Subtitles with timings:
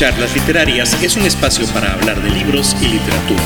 [0.00, 3.42] Charlas Literarias es un espacio para hablar de libros y literatura.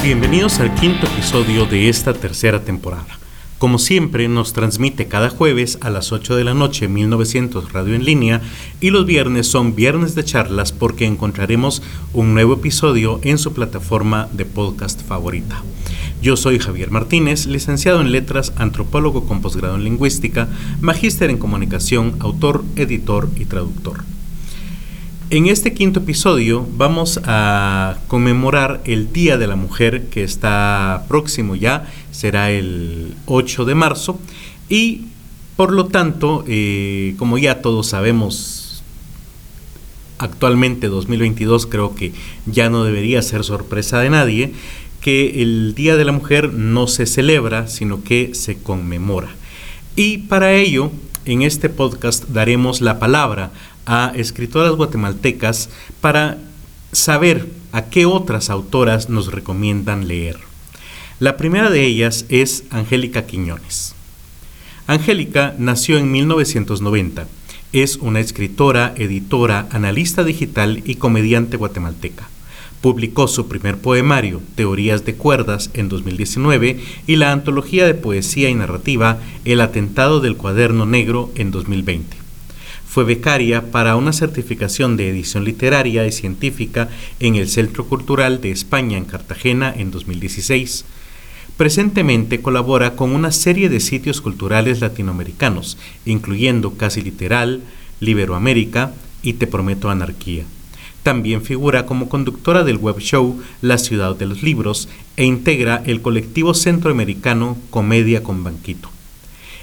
[0.00, 3.17] Bienvenidos al quinto episodio de esta tercera temporada.
[3.58, 8.04] Como siempre, nos transmite cada jueves a las 8 de la noche 1900 Radio en
[8.04, 8.40] línea
[8.80, 11.82] y los viernes son viernes de charlas porque encontraremos
[12.12, 15.60] un nuevo episodio en su plataforma de podcast favorita.
[16.22, 20.48] Yo soy Javier Martínez, licenciado en Letras, antropólogo con posgrado en Lingüística,
[20.80, 24.04] magíster en Comunicación, autor, editor y traductor.
[25.30, 31.54] En este quinto episodio vamos a conmemorar el Día de la Mujer que está próximo
[31.54, 34.18] ya, será el 8 de marzo
[34.70, 35.02] y
[35.54, 38.82] por lo tanto, eh, como ya todos sabemos,
[40.16, 42.14] actualmente 2022 creo que
[42.46, 44.54] ya no debería ser sorpresa de nadie
[45.02, 49.28] que el Día de la Mujer no se celebra, sino que se conmemora.
[49.94, 50.90] Y para ello,
[51.26, 53.50] en este podcast daremos la palabra
[53.88, 56.38] a escritoras guatemaltecas para
[56.92, 60.38] saber a qué otras autoras nos recomiendan leer.
[61.20, 63.94] La primera de ellas es Angélica Quiñones.
[64.86, 67.26] Angélica nació en 1990.
[67.72, 72.28] Es una escritora, editora, analista digital y comediante guatemalteca.
[72.80, 78.54] Publicó su primer poemario, Teorías de Cuerdas, en 2019 y la antología de poesía y
[78.54, 82.27] narrativa El Atentado del Cuaderno Negro en 2020.
[82.98, 86.88] Fue becaria para una certificación de edición literaria y científica
[87.20, 90.84] en el Centro Cultural de España en Cartagena en 2016.
[91.56, 97.60] Presentemente colabora con una serie de sitios culturales latinoamericanos, incluyendo Casi Literal,
[98.00, 100.42] Liberoamérica y Te Prometo Anarquía.
[101.04, 106.02] También figura como conductora del web show La Ciudad de los Libros e integra el
[106.02, 108.90] colectivo centroamericano Comedia con Banquito.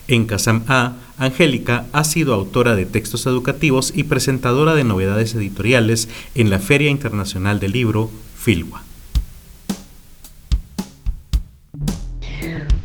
[0.07, 6.09] En Casam A, Angélica ha sido autora de textos educativos y presentadora de novedades editoriales
[6.35, 8.83] en la Feria Internacional del Libro, Filwa.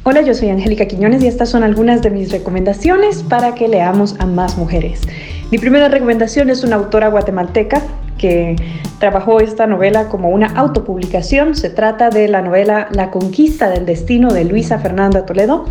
[0.04, 4.16] Hola, yo soy Angélica Quiñones y estas son algunas de mis recomendaciones para que leamos
[4.18, 5.02] a más mujeres.
[5.50, 7.82] Mi primera recomendación es una autora guatemalteca
[8.20, 8.54] que
[8.98, 11.56] trabajó esta novela como una autopublicación.
[11.56, 15.64] Se trata de la novela La conquista del destino de Luisa Fernanda Toledo.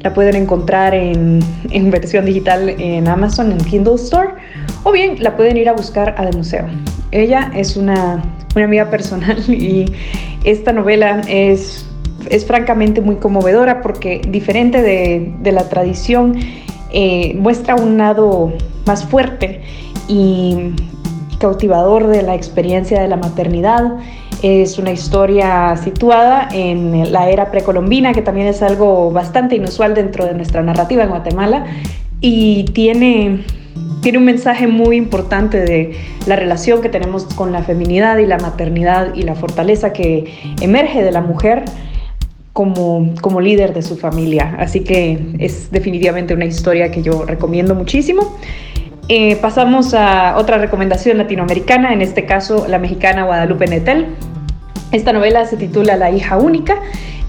[0.00, 1.40] La pueden encontrar en,
[1.90, 4.34] versión digital en Amazon, en Kindle Store,
[4.82, 6.66] o bien la pueden ir a buscar al museo.
[7.10, 8.22] Ella es una,
[8.54, 9.86] amiga personal y
[10.44, 11.86] esta novela es,
[12.28, 16.36] es francamente muy conmovedora porque diferente de, la tradición,
[16.92, 18.52] eh, muestra un lado
[18.86, 19.62] más fuerte
[20.06, 20.74] y
[21.38, 23.98] cautivador de la experiencia de la maternidad
[24.42, 30.26] es una historia situada en la era precolombina, que también es algo bastante inusual dentro
[30.26, 31.64] de nuestra narrativa en Guatemala,
[32.20, 33.44] y tiene,
[34.02, 35.96] tiene un mensaje muy importante de
[36.26, 41.02] la relación que tenemos con la feminidad y la maternidad y la fortaleza que emerge
[41.02, 41.64] de la mujer
[42.52, 44.56] como, como líder de su familia.
[44.58, 48.36] Así que es definitivamente una historia que yo recomiendo muchísimo.
[49.08, 54.06] Eh, pasamos a otra recomendación latinoamericana, en este caso la mexicana Guadalupe Netel,
[54.92, 56.76] esta novela se titula La hija única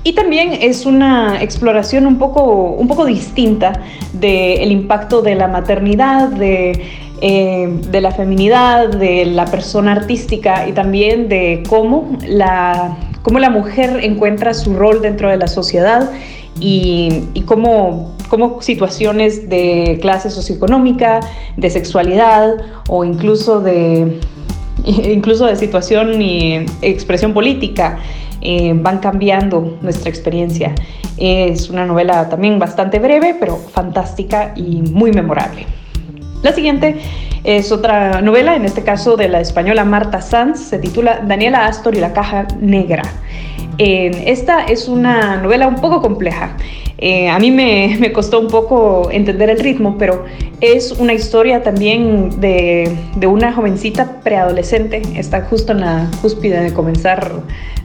[0.03, 3.73] y también es una exploración un poco, un poco distinta
[4.13, 6.81] del impacto de la maternidad, de,
[7.21, 13.49] eh, de, la feminidad, de la persona artística y también de cómo la, cómo la
[13.49, 16.09] mujer encuentra su rol dentro de la sociedad
[16.59, 21.19] y, cómo, cómo, situaciones de clase socioeconómica,
[21.57, 22.55] de sexualidad
[22.87, 24.19] o incluso de
[24.85, 27.97] incluso de situación y expresión política,
[28.41, 30.75] eh, van cambiando nuestra experiencia.
[31.17, 35.65] Es una novela también bastante breve, pero fantástica y muy memorable.
[36.43, 36.97] La siguiente
[37.45, 41.95] es otra novela, en este caso de la española Marta Sanz, se titula Daniela Astor
[41.95, 43.03] y la caja negra.
[43.77, 46.55] esta es una novela un poco compleja.
[46.97, 50.25] Eh, a mí me, costó un poco entender el ritmo, pero
[50.61, 52.97] es una historia también de,
[53.27, 57.31] una jovencita preadolescente, está justo en la cúspide de comenzar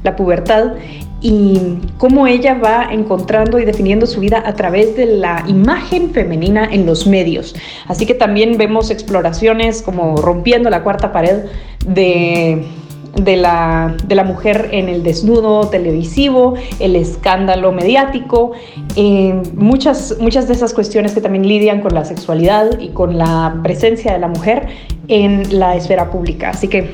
[0.05, 0.75] la pubertad,
[1.20, 6.69] y cómo ella va encontrando y definiendo su vida a través de la imagen femenina
[6.70, 7.55] en los medios.
[7.88, 11.44] Así que también vemos exploraciones como rompiendo la cuarta pared
[11.87, 12.64] de
[13.37, 18.52] la, mujer en el desnudo televisivo, el escándalo mediático,
[18.96, 23.58] eh, muchas, muchas de esas cuestiones que también lidian con la sexualidad y con la
[23.62, 24.69] presencia de la mujer
[25.08, 26.50] en la esfera pública.
[26.50, 26.90] Así que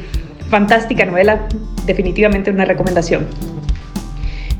[0.49, 1.46] fantástica novela,
[1.87, 3.26] definitivamente una recomendación.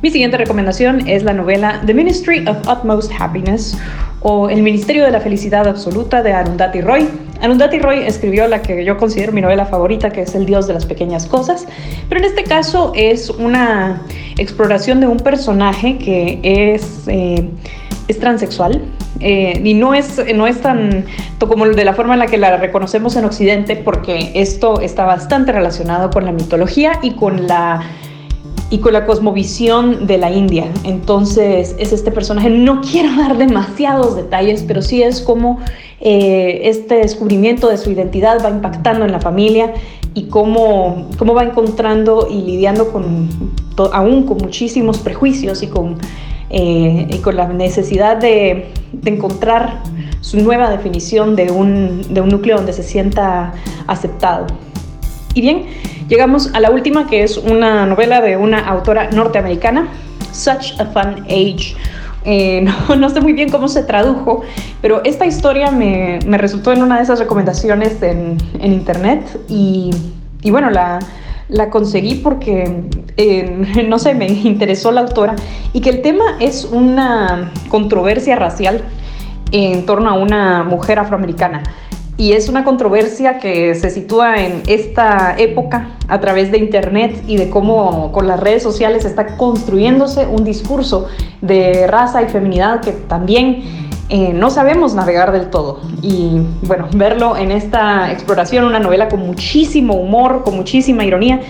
[0.07, 3.77] Mi siguiente recomendación es la novela The Ministry of Utmost Happiness
[4.21, 7.09] o El Ministerio de la Felicidad Absoluta de Arundhati Roy
[7.41, 10.75] Arundhati Roy escribió la que yo considero mi novela favorita, que es El Dios de
[10.75, 11.67] las Pequeñas Cosas,
[12.07, 14.01] pero en este caso es una
[14.37, 17.49] exploración de un personaje que es, eh,
[18.07, 18.81] es transexual.
[19.19, 21.05] Eh, y no es, no es tan
[21.39, 25.51] como de la forma en la que la reconocemos en Occidente, porque esto está bastante
[25.51, 27.81] relacionado con la mitología y con la
[28.69, 30.65] y con la cosmovisión de la India.
[30.83, 35.59] Entonces es este personaje, no quiero dar demasiados detalles, pero sí es como
[35.99, 39.73] eh, este descubrimiento de su identidad va impactando en la familia
[40.13, 43.29] y cómo, cómo va encontrando y lidiando con,
[43.93, 45.97] aún con muchísimos prejuicios y con,
[46.49, 49.81] eh, y con la necesidad de, de, encontrar
[50.21, 53.53] su nueva definición de un, de un núcleo donde se sienta
[53.85, 54.47] aceptado.
[55.37, 55.67] Y bien,
[56.09, 59.89] Llegamos a la última, que es una novela de una autora norteamericana,
[60.31, 61.75] Such a Fun Age.
[62.23, 62.65] Eh,
[62.97, 64.41] no, sé muy bien cómo se tradujo,
[64.81, 69.91] pero esta historia me, resultó en una de esas recomendaciones en, internet y,
[70.49, 70.99] bueno, la,
[71.69, 72.83] conseguí porque,
[73.87, 75.35] no sé, me interesó la autora
[75.73, 78.81] y que el tema es una controversia racial
[79.51, 81.63] en torno a una mujer afroamericana
[82.17, 87.37] y es una controversia que se sitúa en esta época a través de Internet y
[87.37, 91.07] de cómo con las redes sociales está construyéndose un discurso
[91.41, 93.63] de raza y feminidad que también
[94.09, 95.81] eh, no sabemos navegar del todo.
[96.01, 101.41] Y bueno, verlo en esta exploración, una novela con muchísimo humor, con muchísima ironía,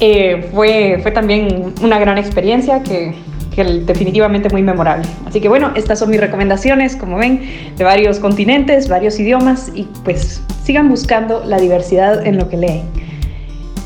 [0.00, 3.14] eh, fue, fue también una gran experiencia que
[3.54, 5.06] que definitivamente muy memorable.
[5.26, 7.42] Así que bueno, estas son mis recomendaciones, como ven,
[7.76, 12.82] de varios continentes, varios idiomas y pues sigan buscando la diversidad en lo que leen.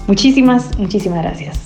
[0.07, 1.59] Muchísimas, muchísimas gracias.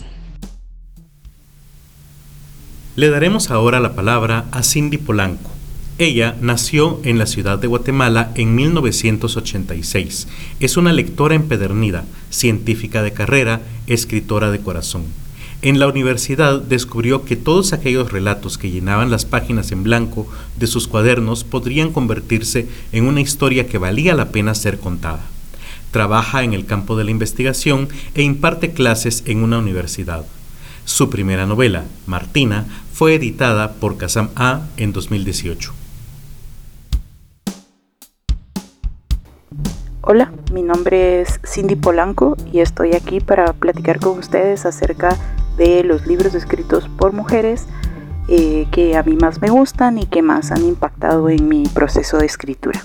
[2.94, 5.50] Le daremos ahora la palabra a Cindy Polanco.
[5.98, 10.28] Ella nació en la ciudad de Guatemala en 1986.
[10.60, 15.04] Es una lectora empedernida, científica de carrera, escritora de corazón.
[15.60, 20.68] En la universidad descubrió que todos aquellos relatos que llenaban las páginas en blanco de
[20.68, 25.26] sus cuadernos podrían convertirse en una historia que valía la pena ser contada.
[25.90, 30.24] Trabaja en el campo de la investigación e imparte clases en una universidad.
[30.84, 35.77] Su primera novela, Martina, fue editada por Kazam A en 2018.
[40.10, 45.14] Hola, mi nombre es Cindy Polanco y estoy aquí para platicar con ustedes acerca
[45.58, 47.66] de los libros escritos por mujeres
[48.26, 52.16] eh, que a mí más me gustan y que más han impactado en mi proceso
[52.16, 52.82] de escritura.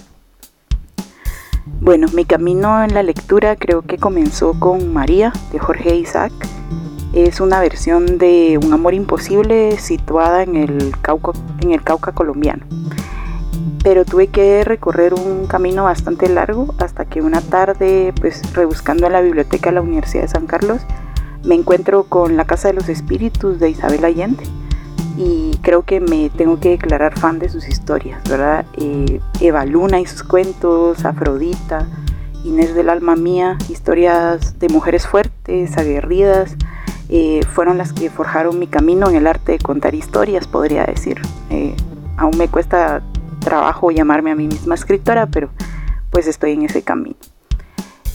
[1.79, 6.33] Bueno, mi camino en la lectura creo que comenzó con María de Jorge Isaac.
[7.13, 11.31] Es una versión de Un amor imposible situada en el Cauca,
[11.61, 12.65] en el Cauca colombiano.
[13.83, 19.13] Pero tuve que recorrer un camino bastante largo hasta que una tarde, pues rebuscando en
[19.13, 20.81] la biblioteca de la Universidad de San Carlos,
[21.43, 24.43] me encuentro con La Casa de los Espíritus de Isabel Allende
[25.17, 28.65] y creo que me tengo que declarar fan de sus historias, ¿verdad?
[28.77, 31.87] Eh, Eva Luna y sus cuentos, Afrodita,
[32.43, 36.55] Inés del Alma Mía, historias de mujeres fuertes, aguerridas,
[37.09, 41.21] eh, fueron las que forjaron mi camino en el arte de contar historias, podría decir.
[41.49, 41.75] Eh,
[42.17, 43.03] aún me cuesta
[43.43, 45.49] trabajo llamarme a mí misma escritora, pero
[46.09, 47.15] pues estoy en ese camino.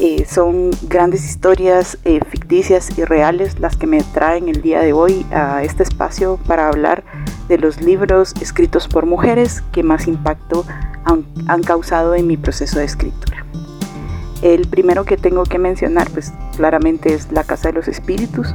[0.00, 4.92] Eh, son grandes historias eh, ficticias y reales las que me traen el día de
[4.92, 7.02] hoy a este espacio para hablar
[7.48, 10.64] de los libros escritos por mujeres que más impacto
[11.04, 13.44] han, causado en mi proceso de escritura.
[14.42, 18.54] El primero que tengo que mencionar, pues claramente es La Casa de los Espíritus.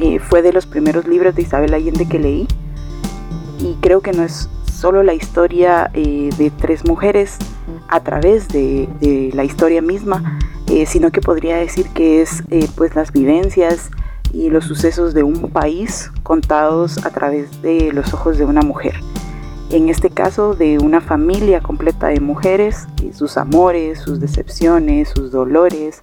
[0.00, 2.48] Eh, fue de los primeros libros de Isabel Allende que leí
[3.58, 7.36] y creo que no es solo la historia de tres mujeres,
[7.88, 12.94] a través de, la historia misma, eh, sino que podría decir que es eh, pues
[12.94, 13.90] las vivencias
[14.32, 18.94] y los sucesos de un país contados a través de los ojos de una mujer.
[19.70, 26.02] En este caso de una familia completa de mujeres, sus amores, sus decepciones, sus dolores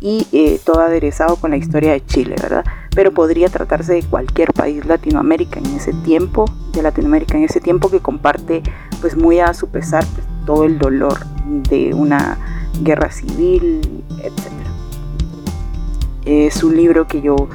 [0.00, 2.64] y eh, todo aderezado con la historia de Chile, ¿verdad?
[2.94, 7.90] Pero podría tratarse de cualquier país Latinoamérica en ese tiempo, de Latinoamérica en ese tiempo
[7.90, 8.62] que comparte
[9.00, 11.18] pues muy a su pesar pues, todo el dolor
[11.68, 12.38] de una
[12.82, 13.80] guerra civil,
[14.22, 14.52] etc.
[16.24, 17.48] Es un libro que yo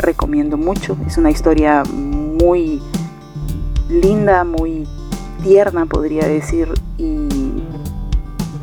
[0.00, 2.80] recomiendo mucho, es una historia muy
[3.88, 4.86] linda, muy
[5.42, 7.28] tierna podría decir, y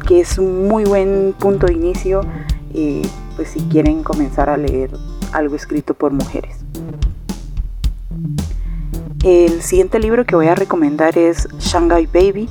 [0.08, 2.22] que es un muy buen punto de inicio,
[2.74, 3.02] eh,
[3.38, 4.92] pues si quieren comenzar a leer
[5.32, 6.58] algo escrito por mujeres.
[9.24, 12.50] El siguiente libro que voy a recomendar es Shanghai Baby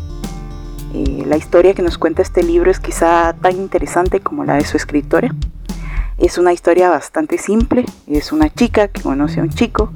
[0.95, 4.65] Eh, la historia que nos cuenta este libro es quizá tan interesante como la de
[4.65, 5.35] su escritora.
[6.17, 9.93] Es una historia bastante simple, es una chica que conoce a un chico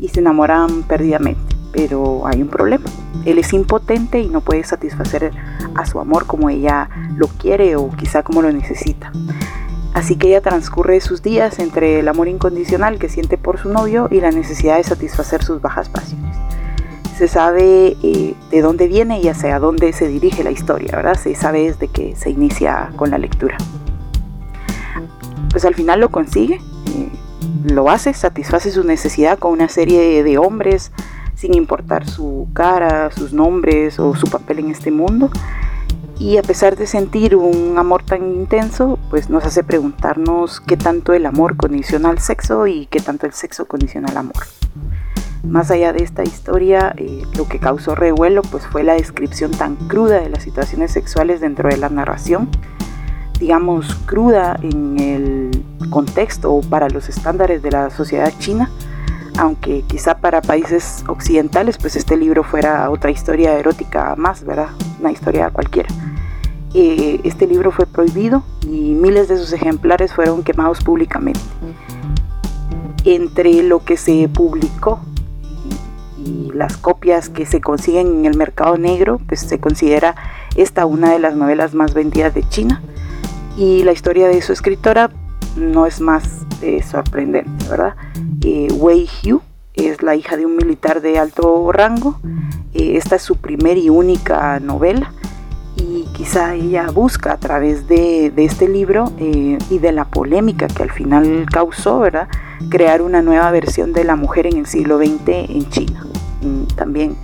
[0.00, 2.86] y se enamoran perdidamente, pero hay un problema.
[3.24, 5.30] Él es impotente y no puede satisfacer
[5.76, 9.12] a su amor como ella lo quiere o quizá como lo necesita.
[10.00, 14.08] Así que ella transcurre sus días entre el amor incondicional que siente por su novio
[14.10, 16.38] y la necesidad de satisfacer sus bajas pasiones.
[17.18, 21.18] Se sabe eh, de dónde viene y hacia dónde se dirige la historia, ¿verdad?
[21.18, 23.58] Se sabe desde que se inicia con la lectura.
[25.50, 27.10] Pues al final lo consigue, eh,
[27.64, 30.92] lo hace, satisface su necesidad con una serie de hombres,
[31.34, 35.30] sin importar su cara, sus nombres o su papel en este mundo
[36.20, 41.14] y a pesar de sentir un amor tan intenso, pues nos hace preguntarnos qué tanto
[41.14, 44.36] el amor condiciona al sexo y qué tanto el sexo condiciona al amor.
[45.42, 49.76] Más allá de esta historia, eh, lo que causó revuelo pues fue la descripción tan
[49.76, 52.50] cruda de las situaciones sexuales dentro de la narración,
[53.38, 58.70] digamos cruda en el contexto o para los estándares de la sociedad china,
[59.40, 64.68] aunque quizá para países occidentales pues este libro fuera otra historia erótica más, ¿verdad?
[65.00, 65.88] Una historia cualquiera.
[66.74, 71.40] Eh, este libro fue prohibido y miles de sus ejemplares fueron quemados públicamente.
[73.06, 75.00] Entre lo que se publicó
[76.22, 80.16] y las copias que se consiguen en el mercado negro, pues se considera
[80.54, 82.82] esta una de las novelas más vendidas de China
[83.56, 85.08] y la historia de su escritora
[85.56, 87.94] no es más eh, sorprendente, ¿verdad?
[88.42, 89.40] Eh, Wei Hu
[89.74, 92.18] es la hija de un militar de alto rango.
[92.72, 95.12] esta es su primer y única novela
[95.76, 100.82] y quizá ella busca a través de, este libro eh, y de la polémica que
[100.82, 102.28] al final causó, ¿verdad?
[102.68, 106.06] Crear una nueva versión de la mujer en el siglo XX en China.
[106.42, 107.16] Mm, también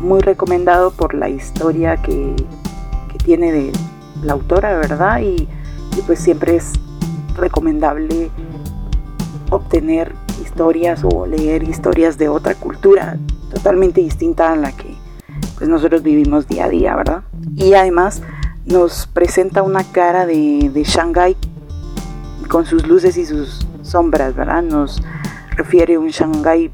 [0.00, 2.34] muy recomendado por la historia que,
[3.24, 3.72] tiene de
[4.22, 5.22] la autora, ¿verdad?
[5.22, 5.48] Y,
[5.96, 6.72] y pues siempre es
[7.38, 8.30] recomendable
[9.48, 10.14] obtener
[10.54, 13.18] historias o leer historias de otra cultura
[13.52, 14.94] totalmente distinta a la que
[15.58, 17.24] pues nosotros vivimos día a día, ¿verdad?
[17.56, 18.22] Y además
[18.64, 21.36] nos presenta una cara de, de Shanghái
[22.48, 24.62] con sus luces y sus sombras, ¿verdad?
[24.62, 25.02] Nos
[25.56, 26.70] refiere a un Shanghái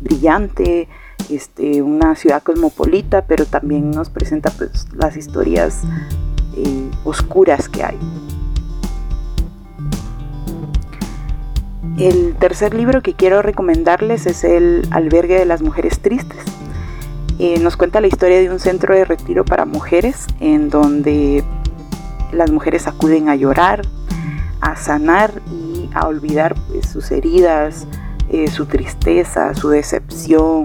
[0.00, 0.88] brillante,
[1.30, 5.82] este, una ciudad cosmopolita, pero también nos presenta pues, las historias
[6.56, 7.98] eh, oscuras que hay.
[11.98, 16.42] El tercer libro que quiero recomendarles es El albergue de las mujeres tristes.
[17.38, 21.44] Eh, nos cuenta la historia de un centro de retiro para mujeres en donde
[22.32, 23.82] las mujeres acuden a llorar,
[24.60, 27.86] a sanar y a olvidar pues, sus heridas,
[28.30, 30.64] eh, su tristeza, su decepción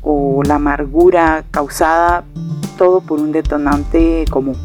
[0.00, 2.24] o la amargura causada
[2.78, 4.56] todo por un detonante común.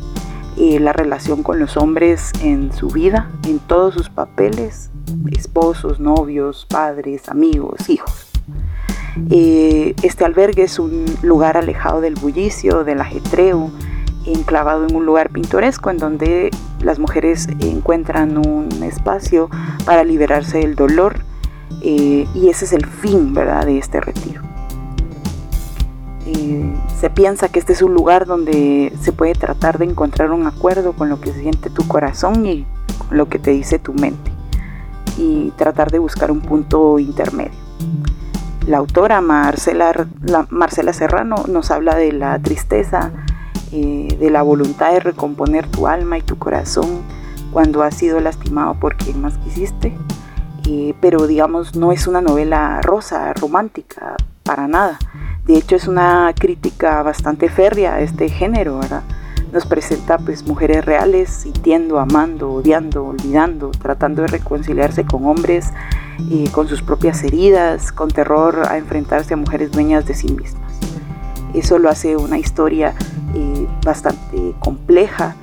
[0.59, 4.89] Eh, la relación con los hombres en su vida, en todos sus papeles,
[5.31, 8.27] esposos, novios, padres, amigos, hijos.
[9.29, 13.69] Eh, este albergue es un lugar alejado del bullicio, del ajetreo,
[14.25, 16.49] enclavado en un lugar pintoresco en donde
[16.81, 19.49] las mujeres encuentran un espacio
[19.85, 21.19] para liberarse del dolor
[21.83, 23.65] eh, y ese es el fin ¿verdad?
[23.65, 24.46] de este retiro.
[26.27, 30.45] Eh, se piensa que este es un lugar donde se puede tratar de encontrar un
[30.45, 32.65] acuerdo con lo que siente tu corazón y
[33.11, 34.31] lo que te dice tu mente
[35.17, 37.57] y tratar de buscar un punto intermedio.
[38.67, 40.07] La autora Marcela,
[40.49, 43.11] Marcela Serrano nos habla de la tristeza,
[43.71, 47.01] eh, de la voluntad de recomponer tu alma y tu corazón
[47.51, 49.97] cuando has sido lastimado por quien más quisiste.
[50.67, 54.99] Eh, pero digamos, no es una novela rosa, romántica, para nada.
[55.47, 59.03] De hecho, es una crítica bastante férrea a este género, ¿verdad?
[59.53, 65.71] Nos presenta pues mujeres reales sintiendo, amando, odiando, olvidando, tratando de reconciliarse con hombres
[66.29, 70.73] y con sus propias heridas, con terror a enfrentarse a mujeres dueñas de sí mismas.
[71.53, 72.93] Eso lo hace una historia
[73.33, 75.37] eh, bastante compleja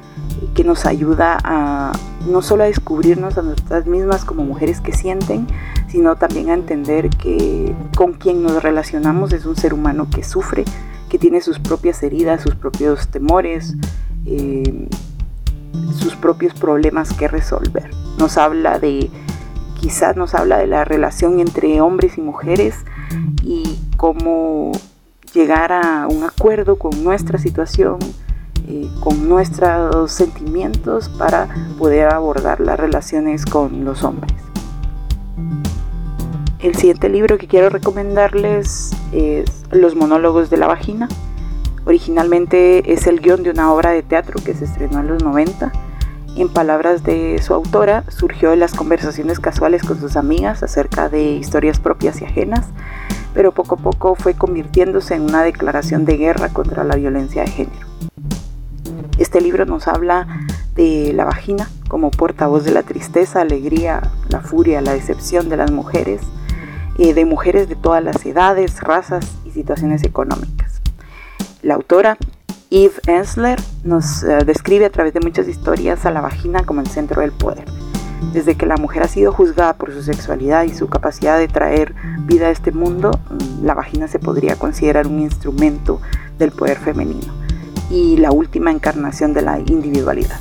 [0.55, 1.93] que nos ayuda a
[2.29, 5.47] no solo a descubrirnos a nuestras mismas como mujeres que sienten,
[5.89, 10.65] sino también a entender que con quien nos relacionamos es un ser humano que sufre,
[11.09, 13.75] que tiene sus propias heridas, sus propios temores,
[14.27, 14.89] eh,
[15.97, 17.91] sus propios problemas que resolver.
[18.19, 19.11] Nos habla de,
[19.79, 22.77] quizás nos habla de la relación entre hombres y mujeres
[23.43, 24.73] y cómo
[25.35, 27.99] llegar a un acuerdo con nuestra situación,
[29.01, 34.35] con nuestros sentimientos para poder abordar las relaciones con los hombres.
[36.61, 41.09] El siguiente libro que quiero recomendarles es Los monólogos de la vagina
[41.87, 45.71] Originalmente es el guion de una obra de teatro que se estrenó en los 90.
[46.37, 51.33] En palabras de su autora, surgió de las conversaciones casuales con sus amigas acerca de
[51.33, 52.67] historias propias y ajenas,
[53.35, 57.51] pero poco a poco fue convirtiéndose en una declaración de guerra contra la violencia de
[57.51, 57.87] género.
[59.19, 60.27] Este libro nos habla
[60.75, 65.71] de la vagina como portavoz de la tristeza, alegría, la furia, la decepción de las
[65.71, 66.21] mujeres,
[66.99, 70.81] eh, de mujeres de todas las edades, razas y situaciones económicas.
[71.63, 72.19] La autora
[72.71, 76.89] Eve Ensler nos eh, describe a través de muchas historias a la vagina como el
[76.89, 77.67] centro del poder.
[78.33, 81.95] Desde que la mujer ha sido juzgada por su sexualidad y su capacidad de traer
[82.27, 86.01] vida a este mundo, mm, la vagina se podría considerar un instrumento
[86.37, 87.44] del poder femenino
[87.91, 90.41] y la última encarnación de la individualidad.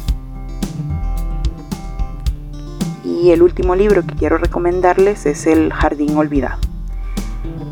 [3.03, 6.59] Y el último libro que quiero recomendarles es El Jardín Olvidado.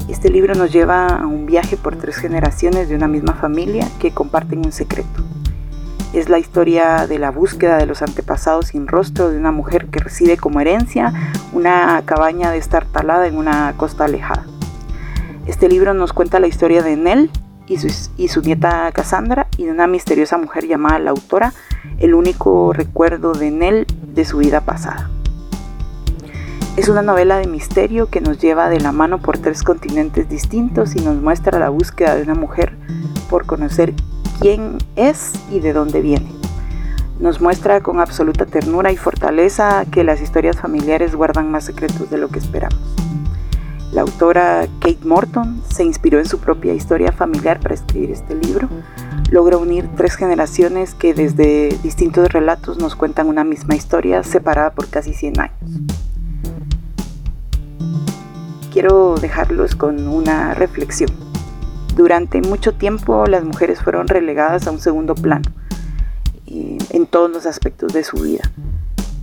[0.09, 4.11] Este libro nos lleva a un viaje por tres generaciones de una misma familia que
[4.11, 5.23] comparten un secreto.
[6.13, 9.99] Es la historia de la búsqueda de los antepasados sin rostro de una mujer que
[9.99, 11.13] recibe como herencia
[11.53, 14.45] una cabaña destartalada en una costa alejada.
[15.47, 17.29] Este libro nos cuenta la historia de Nell
[18.17, 21.53] y su, nieta Cassandra y de una misteriosa mujer llamada la autora,
[21.99, 25.09] el único recuerdo de Nell de su vida pasada.
[26.77, 30.95] Es una novela de misterio que nos lleva de la mano por tres continentes distintos
[30.95, 32.75] y nos muestra la búsqueda de una mujer
[33.29, 33.93] por conocer
[34.39, 36.31] quién es y de dónde viene.
[37.19, 42.17] Nos muestra con absoluta ternura y fortaleza que las historias familiares guardan más secretos de
[42.17, 43.00] lo que esperamos.
[43.91, 48.69] La autora Kate Morton se inspiró en su propia historia familiar para escribir este libro.
[49.29, 54.87] Logra unir tres generaciones que desde distintos relatos nos cuentan una misma historia separada por
[54.89, 55.59] casi 100 años
[58.71, 61.09] quiero dejarlos con una reflexión.
[61.95, 65.51] Durante mucho tiempo las mujeres fueron relegadas a un segundo plano
[66.47, 68.51] en todos los aspectos de su vida,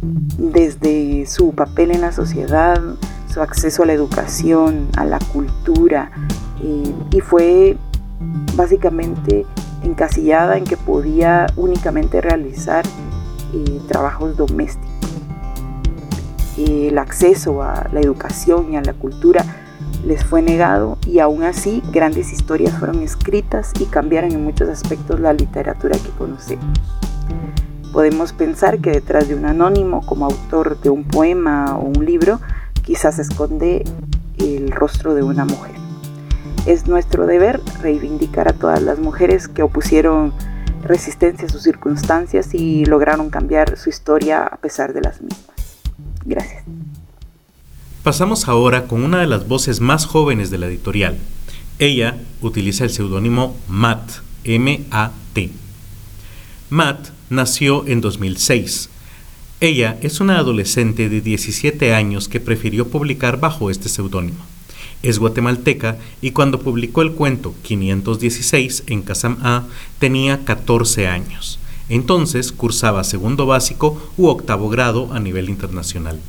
[0.03, 2.81] desde su papel en la sociedad,
[3.33, 6.11] su acceso a la educación, a la cultura,
[6.63, 7.77] eh, y fue
[8.55, 9.47] básicamente
[9.83, 12.85] encasillada en que podía únicamente realizar
[13.55, 14.99] eh, trabajos domésticos
[16.59, 19.45] el acceso a la educación y a la cultura
[20.05, 25.21] les fue negado y aún así grandes historias fueron escritas y cambiaron en muchos aspectos
[25.21, 26.79] la literatura que conocemos.
[27.99, 32.41] Podemos pensar que detrás de un anónimo como autor de un poema o un libro
[32.85, 33.83] quizás se esconde
[34.39, 35.75] el rostro de una mujer.
[36.65, 40.33] Es nuestro deber reivindicar a todas las mujeres que opusieron
[40.85, 45.57] resistencia a sus circunstancias y lograron cambiar su historia a pesar de las mismas.
[46.25, 46.63] Gracias.
[48.05, 51.19] Pasamos ahora con una de las voces más jóvenes de la editorial.
[51.81, 54.09] Ella utiliza el seudónimo Matt,
[54.45, 55.51] M-A-T.
[56.71, 58.91] Matt nació en 2006.
[59.61, 64.45] Ella es una adolescente de 17 años que prefirió publicar bajo este seudónimo.
[65.03, 69.65] Es guatemalteca y cuando publicó el cuento 516 en Casam A
[69.99, 71.59] tenía 14 años.
[71.89, 76.21] Entonces cursaba segundo básico u octavo grado a nivel internacional.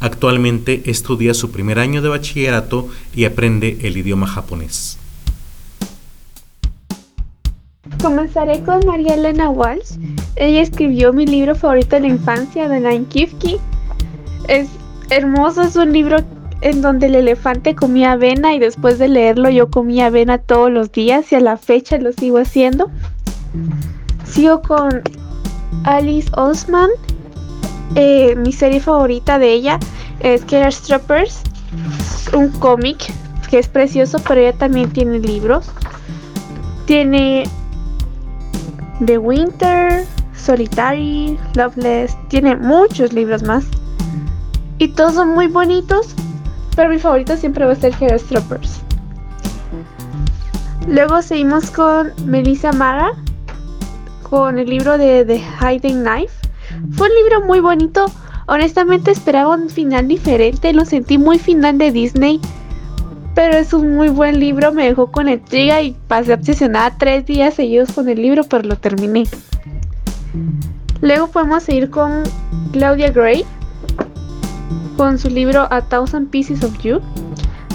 [0.00, 4.98] Actualmente estudia su primer año de bachillerato y aprende el idioma japonés.
[8.04, 9.96] Comenzaré con María Elena Walsh.
[10.36, 13.56] Ella escribió mi libro favorito de la infancia, The Nine Kifki.
[14.46, 14.68] Es
[15.08, 16.18] hermoso, es un libro
[16.60, 20.92] en donde el elefante comía avena y después de leerlo yo comía avena todos los
[20.92, 22.90] días y a la fecha lo sigo haciendo.
[24.26, 25.00] Sigo con
[25.84, 26.90] Alice Osman.
[27.94, 29.78] Eh, mi serie favorita de ella
[30.20, 31.40] es Killer Strippers,
[32.34, 32.98] un cómic
[33.48, 35.70] que es precioso, pero ella también tiene libros.
[36.84, 37.44] Tiene
[39.04, 40.04] The Winter,
[40.36, 43.64] Solitary, Loveless, tiene muchos libros más.
[44.78, 46.14] Y todos son muy bonitos,
[46.76, 48.80] pero mi favorito siempre va a ser Strippers.
[50.88, 53.12] Luego seguimos con Melissa Mara
[54.22, 56.34] con el libro de The Hiding Knife.
[56.92, 58.06] Fue un libro muy bonito.
[58.46, 60.72] Honestamente esperaba un final diferente.
[60.72, 62.40] Lo sentí muy final de Disney.
[63.34, 64.72] Pero es un muy buen libro.
[64.72, 68.76] Me dejó con intriga y pasé obsesionada tres días seguidos con el libro, pero lo
[68.76, 69.24] terminé.
[71.00, 72.22] Luego podemos seguir con
[72.72, 73.44] Claudia Gray.
[74.96, 77.00] Con su libro A Thousand Pieces of You.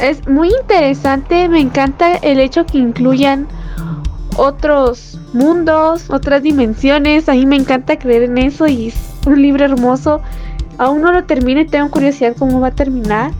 [0.01, 1.49] Es muy interesante.
[1.49, 3.47] Me encanta el hecho que incluyan
[4.37, 7.27] otros mundos, otras dimensiones.
[7.27, 8.95] A mí me encanta creer en eso y es
[9.25, 10.21] un libro hermoso.
[10.77, 13.31] Aún no lo termino y tengo curiosidad cómo va a terminar.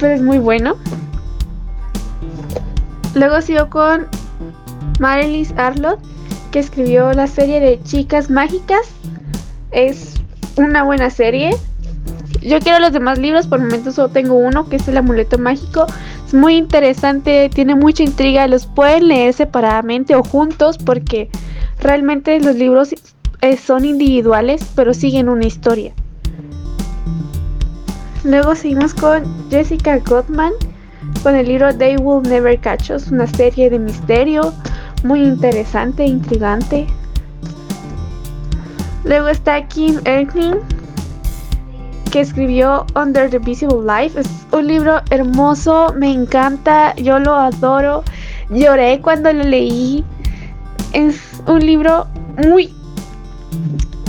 [0.00, 0.74] Pero es muy bueno.
[3.14, 4.06] Luego sigo con
[4.98, 6.00] Marilyn Arlott,
[6.50, 8.88] que escribió la serie de Chicas Mágicas.
[9.70, 10.14] Es
[10.56, 11.56] una buena serie.
[12.40, 15.38] Yo quiero los demás libros, por el momento solo tengo uno, que es El Amuleto
[15.38, 15.86] Mágico.
[16.26, 21.28] Es muy interesante, tiene mucha intriga, los pueden leer separadamente o juntos porque
[21.80, 22.94] realmente los libros
[23.42, 25.92] eh, son individuales, pero siguen una historia.
[28.24, 30.52] Luego seguimos con Jessica Gottman
[31.22, 34.52] con el libro They Will Never Catch Us, una serie de misterio
[35.04, 36.86] muy interesante, intrigante.
[39.04, 40.56] Luego está Kim Erkling
[42.10, 44.20] que escribió Under the Visible Life.
[44.20, 48.04] Es un libro hermoso, me encanta, yo lo adoro.
[48.50, 50.04] Lloré cuando lo leí.
[50.92, 52.06] Es un libro
[52.46, 52.74] muy,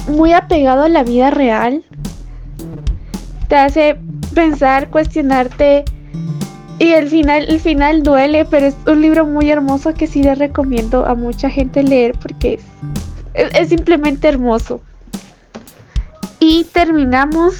[0.10, 1.84] muy apegado a la vida real.
[3.47, 3.97] Te hace
[4.36, 5.86] pensar, cuestionarte.
[6.84, 10.36] Y el final, el final duele, pero es un libro muy hermoso que sí le
[10.36, 12.60] recomiendo a mucha gente leer porque
[13.34, 14.82] es, es simplemente hermoso.
[16.41, 17.56] Y terminamos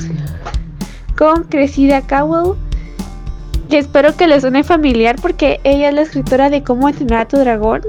[1.18, 2.58] con Crecida Cowell,
[3.70, 7.28] que espero que les suene familiar porque ella es la escritora de Cómo entrenar a
[7.30, 7.80] tu dragón,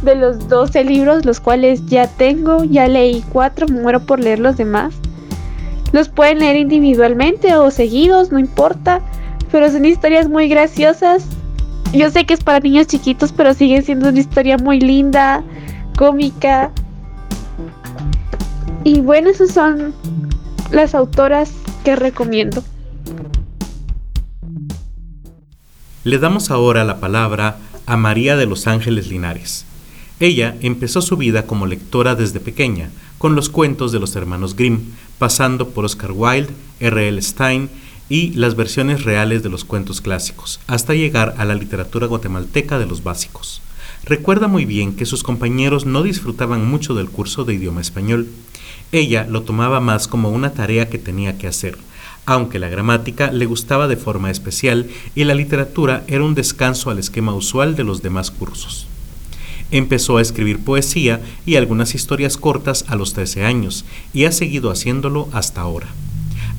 [0.00, 4.56] de los 12 libros, los cuales ya tengo, ya leí 4, muero por leer los
[4.56, 4.94] demás.
[5.92, 9.02] Los pueden leer individualmente o seguidos, no importa,
[9.54, 11.26] pero son historias muy graciosas.
[11.92, 15.44] Yo sé que es para niños chiquitos, pero sigue siendo una historia muy linda,
[15.96, 16.72] cómica.
[18.82, 19.94] Y bueno, esas son
[20.72, 21.52] las autoras
[21.84, 22.64] que recomiendo.
[26.02, 29.66] Le damos ahora la palabra a María de los Ángeles Linares.
[30.18, 34.80] Ella empezó su vida como lectora desde pequeña, con los cuentos de los hermanos Grimm,
[35.20, 37.06] pasando por Oscar Wilde, R.
[37.06, 37.22] L.
[37.22, 37.70] Stein
[38.08, 42.86] y las versiones reales de los cuentos clásicos, hasta llegar a la literatura guatemalteca de
[42.86, 43.62] los básicos.
[44.04, 48.28] Recuerda muy bien que sus compañeros no disfrutaban mucho del curso de idioma español.
[48.92, 51.78] Ella lo tomaba más como una tarea que tenía que hacer,
[52.26, 56.98] aunque la gramática le gustaba de forma especial y la literatura era un descanso al
[56.98, 58.86] esquema usual de los demás cursos.
[59.70, 64.70] Empezó a escribir poesía y algunas historias cortas a los 13 años y ha seguido
[64.70, 65.88] haciéndolo hasta ahora.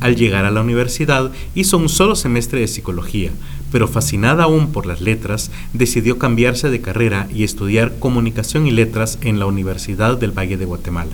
[0.02, 3.32] Al llegar a la universidad hizo un solo semestre de psicología,
[3.72, 9.18] pero fascinada aún por las letras, decidió cambiarse de carrera y estudiar comunicación y letras
[9.22, 11.12] en la Universidad del Valle de Guatemala.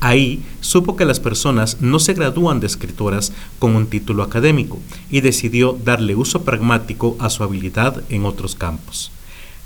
[0.00, 4.78] Ahí supo que las personas no se gradúan de escritoras con un título académico
[5.10, 9.10] y decidió darle uso pragmático a su habilidad en otros campos.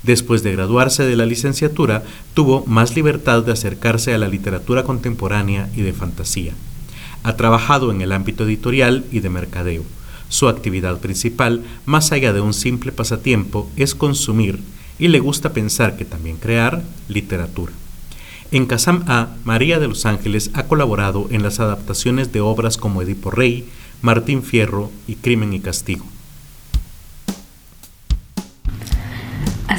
[0.03, 5.69] Después de graduarse de la licenciatura, tuvo más libertad de acercarse a la literatura contemporánea
[5.75, 6.53] y de fantasía.
[7.23, 9.83] Ha trabajado en el ámbito editorial y de mercadeo.
[10.29, 14.59] Su actividad principal, más allá de un simple pasatiempo, es consumir
[14.97, 17.73] y le gusta pensar que también crear literatura.
[18.51, 23.01] En Casam A, María de los Ángeles ha colaborado en las adaptaciones de obras como
[23.01, 23.69] Edipo Rey,
[24.01, 26.05] Martín Fierro y Crimen y Castigo.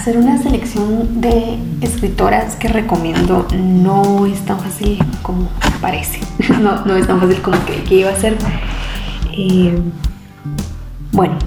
[0.02, 5.48] Hacer una selección de escritoras que recomiendo no es tan fácil como
[5.80, 6.18] parece.
[6.60, 8.36] No, no es tan fácil como que, iba a ser.
[9.32, 9.80] Eh,
[11.12, 11.38] bueno,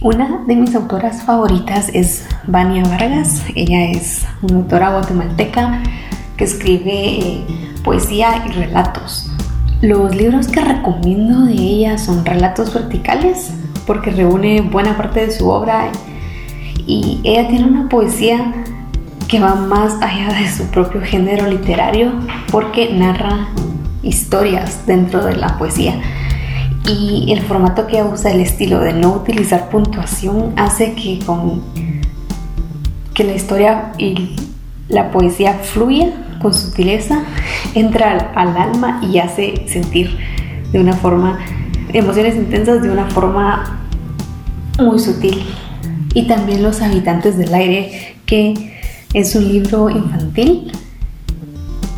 [0.00, 3.42] una de mis autoras favoritas es Vania Vargas.
[3.54, 5.82] Ella es una autora guatemalteca
[6.38, 7.44] que escribe eh,
[7.84, 9.30] poesía y relatos.
[9.82, 13.52] Los libros que recomiendo de ella son relatos verticales
[13.86, 15.90] porque reúne buena parte de su obra
[16.86, 18.52] y ella tiene una poesía
[19.28, 22.12] que va más allá de su propio género literario
[22.50, 23.48] porque narra
[24.02, 26.00] historias dentro de la poesía.
[26.86, 31.62] Y el formato que usa, el estilo de no utilizar puntuación, hace que, con,
[33.14, 34.36] que la historia y
[34.88, 36.10] la poesía fluya
[36.42, 37.22] con sutileza,
[37.74, 40.18] entra al, al alma y hace sentir
[40.72, 41.38] de una forma
[41.92, 43.78] emociones intensas de una forma
[44.78, 45.42] muy sutil
[46.14, 48.72] y también Los habitantes del aire, que
[49.14, 50.72] es un libro infantil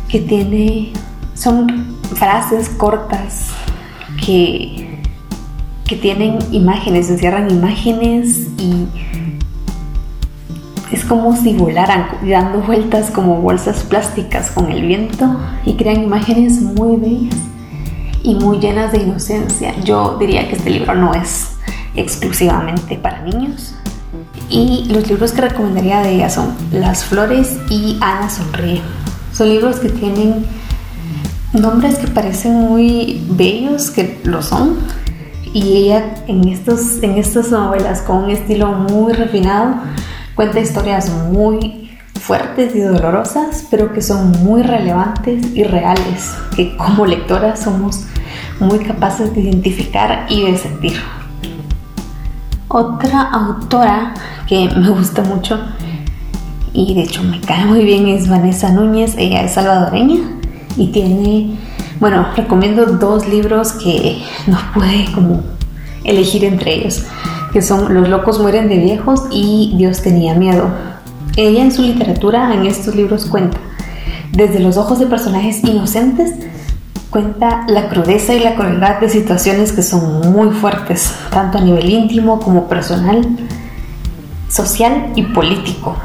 [0.09, 0.93] que tiene,
[1.33, 3.49] son frases cortas
[4.25, 4.99] que,
[5.85, 8.87] que tienen imágenes, encierran imágenes y
[10.91, 16.61] es como si volaran dando vueltas como bolsas plásticas con el viento y crean imágenes
[16.61, 17.35] muy bellas
[18.23, 19.73] y muy llenas de inocencia.
[19.83, 21.49] Yo diría que este libro no es
[21.95, 23.74] exclusivamente para niños,
[24.49, 28.81] y los libros que recomendaría de ella son Las Flores y Ana Sonríe.
[29.33, 30.45] Son libros que tienen
[31.53, 34.77] nombres que parecen muy bellos, que lo son.
[35.53, 39.75] Y ella en, estos, en estas novelas con un estilo muy refinado
[40.35, 47.05] cuenta historias muy fuertes y dolorosas, pero que son muy relevantes y reales, que como
[47.05, 48.05] lectoras somos
[48.59, 50.99] muy capaces de identificar y de sentir.
[52.77, 54.13] Otra autora
[54.49, 55.57] que me gusta mucho
[56.73, 60.17] y de hecho me cae muy bien es Vanessa Núñez, ella es salvadoreña
[60.75, 61.57] y tiene,
[62.01, 65.41] bueno, recomiendo dos libros que no puede como
[66.03, 67.05] elegir entre ellos,
[67.53, 70.67] que son Los locos mueren de viejos y Dios tenía miedo.
[71.37, 73.57] Ella en su literatura, en estos libros, cuenta
[74.33, 76.33] desde los ojos de personajes inocentes,
[77.15, 81.89] cuenta la crudeza y la crueldad de situaciones que son muy fuertes, tanto a nivel
[81.89, 83.25] íntimo como personal,
[84.49, 85.95] social y político.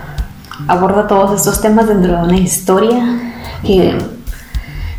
[0.68, 2.94] Aborda todos estos temas dentro de una historia
[3.64, 3.98] que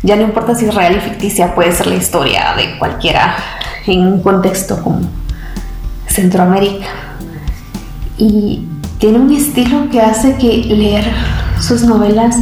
[0.02, 3.34] ya no importa si es real y ficticia, puede ser la historia de cualquiera
[3.86, 5.00] en un contexto como
[6.08, 6.88] Centroamérica.
[8.18, 11.10] Y tiene un estilo que hace que leer
[11.58, 12.36] sus novelas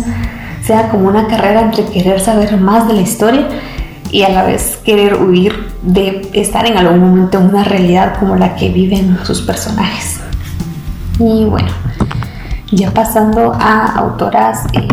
[0.70, 3.48] sea como una carrera entre querer saber más de la historia
[4.12, 8.36] y a la vez querer huir de estar en algún momento en una realidad como
[8.36, 10.20] la que viven sus personajes.
[11.18, 11.70] Y bueno,
[12.70, 14.86] ya pasando a autoras, eh,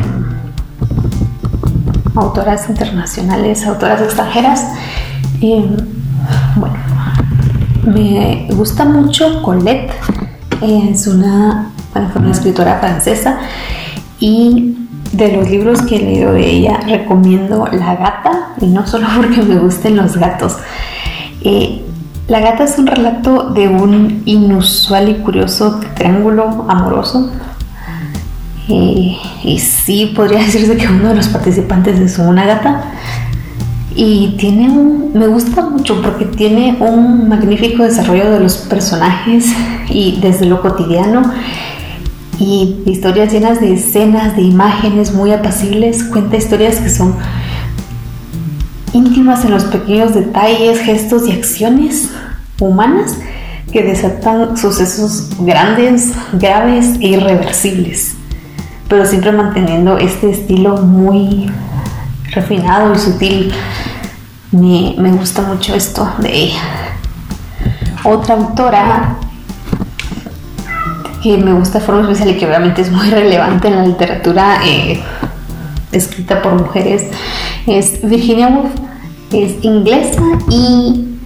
[2.16, 4.66] autoras internacionales, autoras extranjeras,
[5.44, 5.78] eh,
[6.56, 6.76] bueno,
[7.86, 9.92] me gusta mucho Colette,
[10.60, 13.38] es una, bueno, fue una escritora francesa
[14.20, 14.77] y
[15.12, 19.42] de los libros que he leído de ella recomiendo La gata, y no solo porque
[19.42, 20.58] me gusten los gatos.
[21.42, 21.82] Eh,
[22.28, 27.32] la gata es un relato de un inusual y curioso triángulo amoroso.
[28.68, 32.84] Eh, y sí, podría decirse que uno de los participantes es una gata.
[33.96, 35.12] Y tiene un.
[35.14, 39.46] Me gusta mucho porque tiene un magnífico desarrollo de los personajes
[39.90, 41.24] y desde lo cotidiano
[42.40, 47.16] y historias llenas de escenas, de imágenes muy apacibles, cuenta historias que son
[48.94, 52.10] íntimas en los pequeños detalles, gestos y acciones
[52.60, 53.16] humanas
[53.72, 58.16] que desatan sucesos grandes, graves e irreversibles,
[58.88, 61.52] pero siempre manteniendo este estilo muy
[62.32, 63.54] refinado y sutil.
[64.52, 66.62] Me, me gusta mucho esto de ella.
[68.06, 69.18] Otra autora
[71.36, 75.02] me gusta de forma especial y que obviamente es muy relevante en la literatura eh,
[75.92, 77.08] escrita por mujeres
[77.68, 78.72] es Virginia Woolf.
[79.32, 81.18] Es inglesa y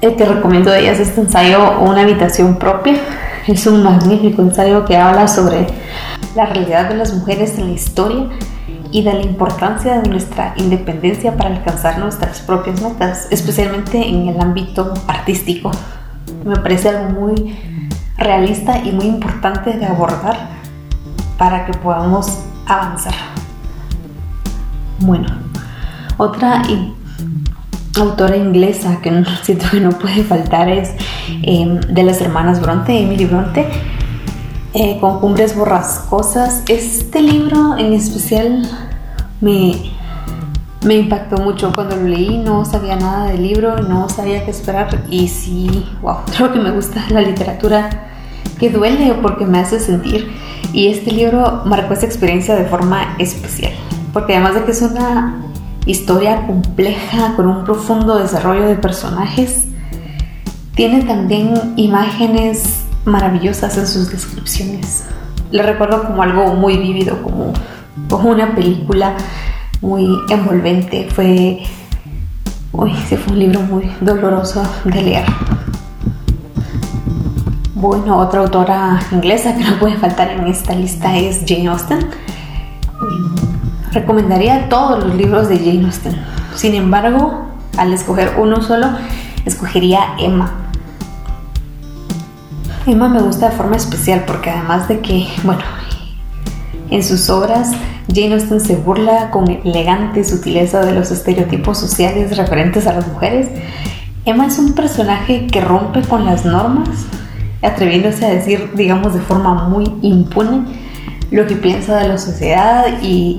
[0.00, 2.94] que recomiendo de ella es este ensayo Una habitación propia.
[3.46, 5.66] Es un magnífico ensayo que habla sobre
[6.34, 8.28] la realidad de las mujeres en la historia
[8.90, 14.40] y de la importancia de nuestra independencia para alcanzar nuestras propias metas, especialmente en el
[14.40, 15.70] ámbito artístico.
[16.44, 17.56] Me parece algo muy
[18.18, 20.48] realista y muy importante de abordar
[21.38, 23.14] para que podamos avanzar.
[25.00, 25.26] Bueno,
[26.16, 26.62] otra
[27.98, 30.92] autora inglesa que siento que no puede faltar es
[31.42, 33.66] em, de las hermanas Bronte, Emily Bronte,
[34.74, 36.62] eh, con Cumbres Borrascosas.
[36.68, 38.68] Este libro en especial
[39.40, 39.92] me,
[40.84, 45.04] me impactó mucho cuando lo leí, no sabía nada del libro, no sabía qué esperar
[45.10, 48.05] y sí, wow, creo que me gusta la literatura
[48.58, 50.30] que duele porque me hace sentir
[50.72, 53.72] y este libro marcó esa experiencia de forma especial,
[54.12, 55.42] porque además de que es una
[55.86, 59.68] historia compleja con un profundo desarrollo de personajes,
[60.74, 65.04] tiene también imágenes maravillosas en sus descripciones.
[65.50, 67.52] Le recuerdo como algo muy vívido, como,
[68.10, 69.16] como una película
[69.80, 71.08] muy envolvente.
[71.08, 71.60] Fue,
[72.72, 75.24] uy, sí, fue un libro muy doloroso de leer.
[77.78, 82.08] Bueno, otra autora inglesa que no puede faltar en esta lista es Jane Austen.
[83.92, 86.16] Recomendaría todos los libros de Jane Austen.
[86.54, 88.86] Sin embargo, al escoger uno solo,
[89.44, 90.54] escogería Emma.
[92.86, 95.60] Emma me gusta de forma especial porque además de que, bueno,
[96.88, 97.72] en sus obras
[98.08, 103.50] Jane Austen se burla con elegante sutileza de los estereotipos sociales referentes a las mujeres.
[104.24, 106.88] Emma es un personaje que rompe con las normas,
[107.66, 110.64] atreviéndose a decir, digamos, de forma muy impune
[111.30, 113.38] lo que piensa de la sociedad y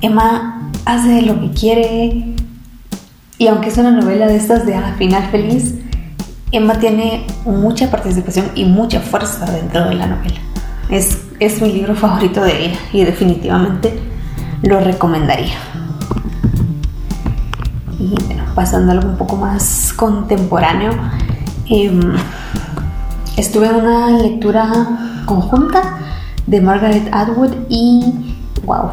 [0.00, 2.34] Emma hace lo que quiere
[3.38, 5.74] y aunque es una novela de estas de final feliz,
[6.52, 10.38] Emma tiene mucha participación y mucha fuerza dentro de la novela.
[10.88, 13.98] Es es mi libro favorito de ella y definitivamente
[14.62, 15.54] lo recomendaría.
[17.98, 20.92] Y bueno, pasando a algo un poco más contemporáneo,
[21.68, 22.00] em,
[23.36, 25.98] estuve en una lectura conjunta
[26.46, 28.90] de Margaret Atwood y wow,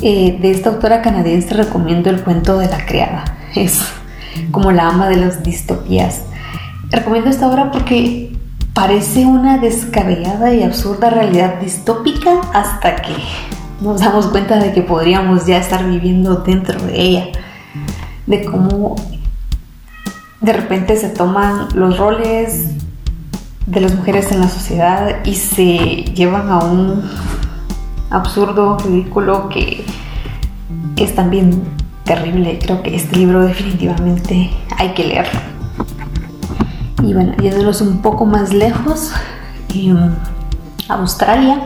[0.00, 3.24] eh, de esta autora canadiense recomiendo el cuento de la criada.
[3.54, 3.80] Es
[4.50, 6.22] como la ama de las distopías.
[6.90, 8.36] Recomiendo esta obra porque
[8.72, 13.14] parece una descabellada y absurda realidad distópica hasta que
[13.80, 17.26] nos damos cuenta de que podríamos ya estar viviendo dentro de ella.
[18.26, 18.96] De cómo
[20.40, 22.70] de repente se toman los roles
[23.68, 25.66] de las mujeres en la sociedad y se
[26.14, 27.02] llevan a un
[28.10, 29.84] absurdo, ridículo que
[30.96, 31.62] es también
[32.04, 32.58] terrible.
[32.60, 35.40] Creo que este libro definitivamente hay que leerlo.
[37.02, 39.12] Y bueno, yéndonos un poco más lejos,
[39.74, 40.14] en
[40.88, 41.60] Australia,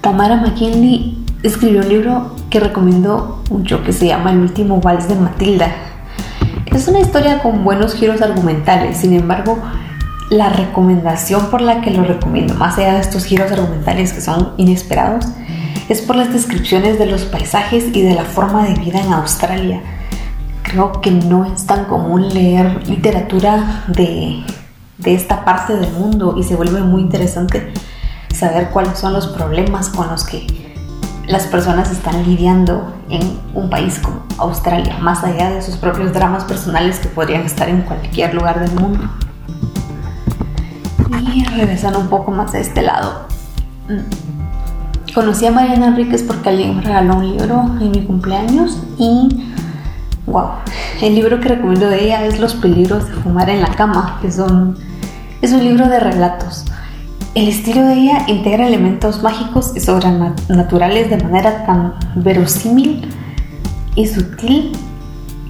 [0.00, 5.14] Tamara McKinley escribió un libro que recomiendo mucho que se llama El último vals de
[5.14, 5.68] Matilda.
[6.66, 9.58] Es una historia con buenos giros argumentales, sin embargo,
[10.30, 14.52] la recomendación por la que lo recomiendo, más allá de estos giros argumentales que son
[14.56, 15.26] inesperados,
[15.88, 19.82] es por las descripciones de los paisajes y de la forma de vida en Australia.
[20.62, 24.42] Creo que no es tan común leer literatura de,
[24.98, 27.72] de esta parte del mundo y se vuelve muy interesante
[28.34, 30.46] saber cuáles son los problemas con los que
[31.26, 36.44] las personas están lidiando en un país como Australia, más allá de sus propios dramas
[36.44, 39.08] personales que podrían estar en cualquier lugar del mundo.
[41.20, 43.26] Y regresando un poco más a este lado,
[43.88, 49.52] mm, conocí a Mariana Enríquez porque alguien me regaló un libro en mi cumpleaños y
[50.26, 50.48] wow,
[51.00, 54.30] el libro que recomiendo de ella es Los peligros de fumar en la cama, que
[54.30, 54.76] son,
[55.42, 56.64] es un libro de relatos.
[57.34, 63.08] El estilo de ella integra elementos mágicos y sobrenaturales de manera tan verosímil
[63.96, 64.72] y sutil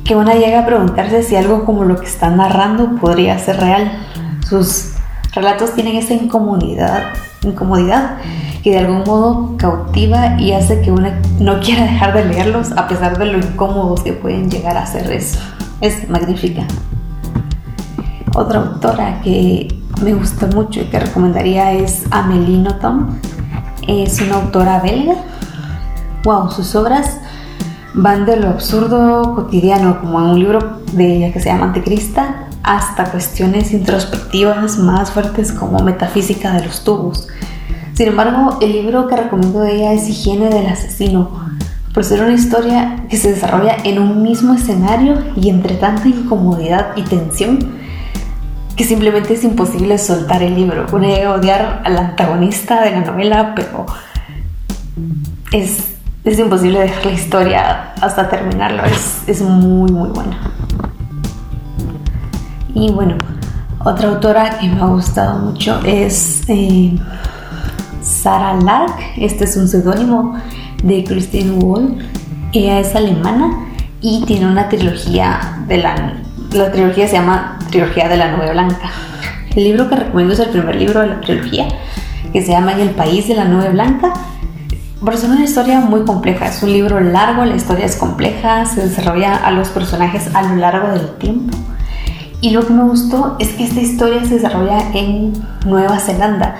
[0.05, 3.93] que una llega a preguntarse si algo como lo que está narrando podría ser real.
[4.49, 4.94] Sus
[5.35, 8.19] relatos tienen esa incomodidad, incomodidad
[8.63, 12.89] que de algún modo cautiva y hace que una no quiera dejar de leerlos a
[12.89, 15.39] pesar de lo incómodos que pueden llegar a ser eso.
[15.81, 16.63] Es magnífica.
[18.35, 19.69] Otra autora que
[20.03, 23.19] me gusta mucho y que recomendaría es Amélie Nothomb.
[23.87, 25.15] Es una autora belga.
[26.25, 27.19] Wow, sus obras
[27.93, 32.49] van de lo absurdo cotidiano, como en un libro de ella que se llama Anticrista,
[32.65, 37.29] hasta cuestiones introspectivas más fuertes como Metafísica de los tubos.
[37.93, 41.49] Sin embargo, el libro que recomiendo de ella es Higiene del asesino,
[41.93, 46.97] por ser una historia que se desarrolla en un mismo escenario y entre tanta incomodidad
[46.97, 47.85] y tensión
[48.77, 50.87] que simplemente es imposible soltar el libro.
[50.93, 53.87] Uno odiar al antagonista de la novela, pero
[55.53, 58.85] es, es imposible dejar la historia hasta terminarlo.
[58.85, 60.54] Es, es muy, muy buena.
[62.75, 63.17] Y bueno,
[63.85, 66.99] otra autora que me ha gustado mucho es eh,
[68.03, 68.97] Sarah Lark.
[69.17, 70.37] Este es un seudónimo
[70.83, 71.99] de Christine Wall.
[72.53, 73.69] Ella es alemana
[74.01, 76.15] y tiene una trilogía de la...
[76.53, 78.91] La trilogía se llama Trilogía de la Nube Blanca.
[79.55, 81.69] El libro que recomiendo es el primer libro de la trilogía,
[82.33, 84.13] que se llama el País de la Nube Blanca.
[85.01, 88.89] Por es una historia muy compleja, es un libro largo, la historia es compleja, se
[88.89, 91.57] desarrolla a los personajes a lo largo del tiempo
[92.45, 95.33] y lo que me gustó es que esta historia se desarrolla en
[95.65, 96.57] Nueva Zelanda.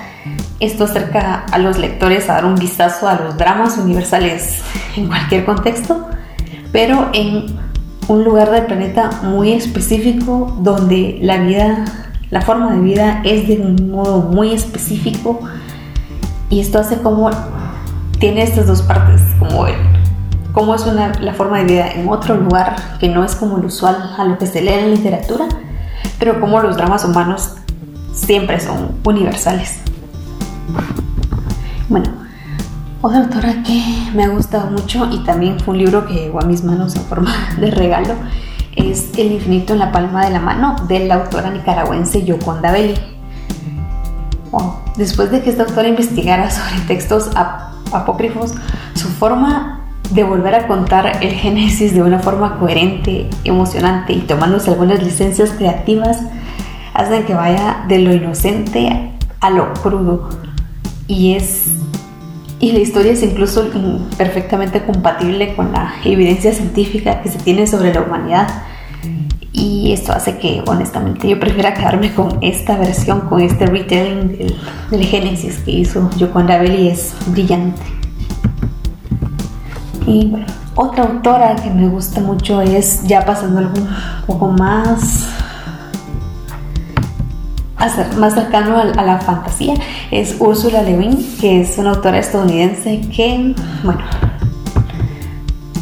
[0.59, 4.63] Esto acerca a los lectores a dar un vistazo a los dramas universales
[4.95, 6.07] en cualquier contexto,
[6.71, 7.55] pero en
[8.07, 11.85] un lugar del planeta muy específico donde la vida,
[12.31, 15.39] la forma de vida es de un modo muy específico
[16.49, 17.29] y esto hace como
[18.17, 19.75] tiene estas dos partes, como el,
[20.51, 23.67] cómo es una, la forma de vida en otro lugar que no es como lo
[23.67, 25.47] usual a lo que se lee en literatura
[26.19, 27.51] pero como los dramas humanos
[28.13, 29.79] siempre son universales.
[31.89, 32.09] Bueno,
[33.01, 36.45] otra autora que me ha gustado mucho y también fue un libro que llegó a
[36.45, 38.15] mis manos en forma de regalo
[38.75, 42.95] es El infinito en la palma de la mano de la autora nicaragüense Yoconda Belli.
[44.97, 47.29] Después de que esta autora investigara sobre textos
[47.91, 48.53] apócrifos,
[48.93, 49.74] su forma
[50.11, 55.51] de volver a contar el Génesis de una forma coherente, emocionante y tomándose algunas licencias
[55.51, 56.21] creativas,
[56.93, 60.29] hacen que vaya de lo inocente a lo crudo.
[61.07, 61.75] Y es
[62.59, 63.69] y la historia es incluso
[64.17, 68.47] perfectamente compatible con la evidencia científica que se tiene sobre la humanidad.
[69.51, 74.37] Y esto hace que honestamente yo prefiera quedarme con esta versión, con este retelling
[74.89, 77.81] del, Génesis que hizo Yoconda Belli, es brillante.
[80.07, 80.33] Y
[80.75, 83.87] otra autora que me gusta mucho es, ya pasando algo un
[84.27, 85.27] poco más
[88.17, 89.73] más cercano a, la fantasía
[90.11, 93.53] es Ursula Le Guin, que es una autora estadounidense que,
[93.83, 94.01] bueno,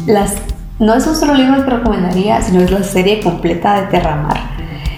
[0.06, 0.34] las,
[0.78, 4.54] no es un solo libro que recomendaría, sino es la serie completa de Terramar.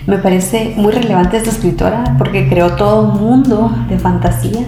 [0.07, 4.61] Me parece muy relevante esta escritora porque creó todo un mundo de fantasía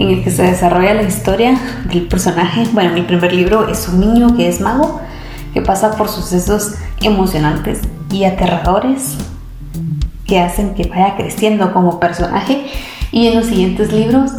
[0.00, 1.58] en el que se desarrolla la historia
[1.92, 2.64] del personaje.
[2.72, 5.00] Bueno, mi primer libro es un niño que es mago,
[5.52, 7.80] que pasa por sucesos emocionantes
[8.10, 9.16] y aterradores
[10.26, 12.66] que hacen que vaya creciendo como personaje.
[13.12, 14.32] Y en los siguientes libros,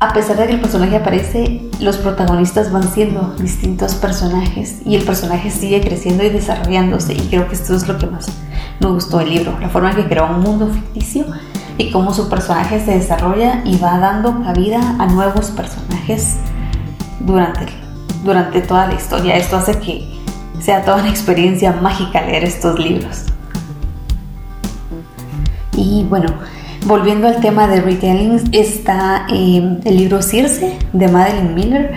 [0.00, 5.04] a pesar de que el personaje aparece, los protagonistas van siendo distintos personajes y el
[5.04, 7.12] personaje sigue creciendo y desarrollándose.
[7.12, 8.28] Y creo que esto es lo que más
[8.80, 11.26] me gustó del libro, la forma en que creó un mundo ficticio
[11.80, 16.36] y cómo su personaje se desarrolla y va dando cabida a nuevos personajes
[17.20, 17.66] durante,
[18.22, 19.36] durante toda la historia.
[19.36, 20.06] Esto hace que
[20.60, 23.24] sea toda una experiencia mágica leer estos libros.
[25.74, 26.28] Y bueno,
[26.86, 31.94] volviendo al tema de retellings, está em, el libro Circe de Madeline Miller.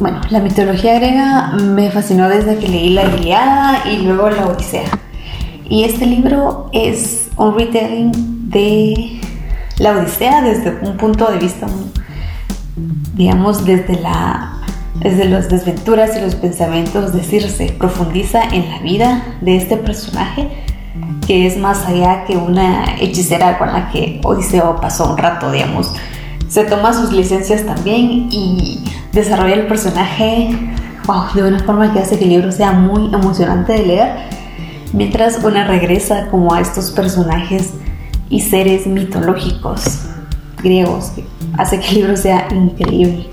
[0.00, 4.88] Bueno, la mitología griega me fascinó desde que leí la Iliada y luego la Odisea.
[5.68, 9.20] Y este libro es un retelling de
[9.78, 11.66] la Odisea desde un punto de vista,
[13.14, 14.50] digamos, desde la
[15.00, 20.48] desde las desventuras y los pensamientos de Circe, profundiza en la vida de este personaje
[21.26, 25.92] que es más allá que una hechicera con la que Odiseo pasó un rato, digamos.
[26.48, 30.56] Se toma sus licencias también y desarrolla el personaje
[31.34, 34.16] de una forma que hace que el libro sea muy emocionante de leer,
[34.92, 37.74] mientras una regresa como a estos personajes
[38.28, 40.06] y seres mitológicos
[40.62, 41.24] griegos, que
[41.58, 43.26] hace que el libro sea increíble.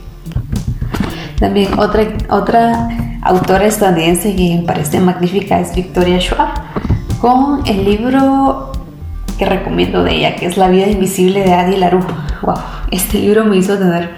[1.40, 2.90] También otra, otra
[3.24, 6.50] autora estadounidense que me parece magnífica es Victoria Schwab
[7.20, 8.72] con el libro
[9.38, 12.06] que recomiendo de ella, que es La vida invisible de Adi Larue.
[12.44, 12.56] Wow,
[12.92, 14.12] este libro me hizo tener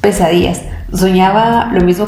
[0.00, 0.62] pesadillas.
[0.94, 2.06] Soñaba lo mismo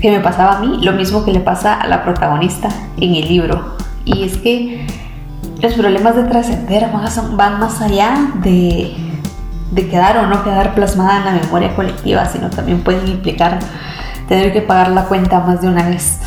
[0.00, 2.68] que me pasaba a mí, lo mismo que le pasa a la protagonista
[2.98, 3.76] en el libro.
[4.04, 4.86] Y es que
[5.62, 6.90] los problemas de trascender
[7.36, 8.94] van más allá de,
[9.70, 13.60] de quedar o no quedar plasmada en la memoria colectiva, sino también pueden implicar
[14.28, 16.18] tener que pagar la cuenta más de una vez.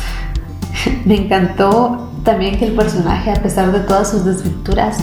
[1.04, 4.98] me encantó también que el personaje, a pesar de todas sus desventuras,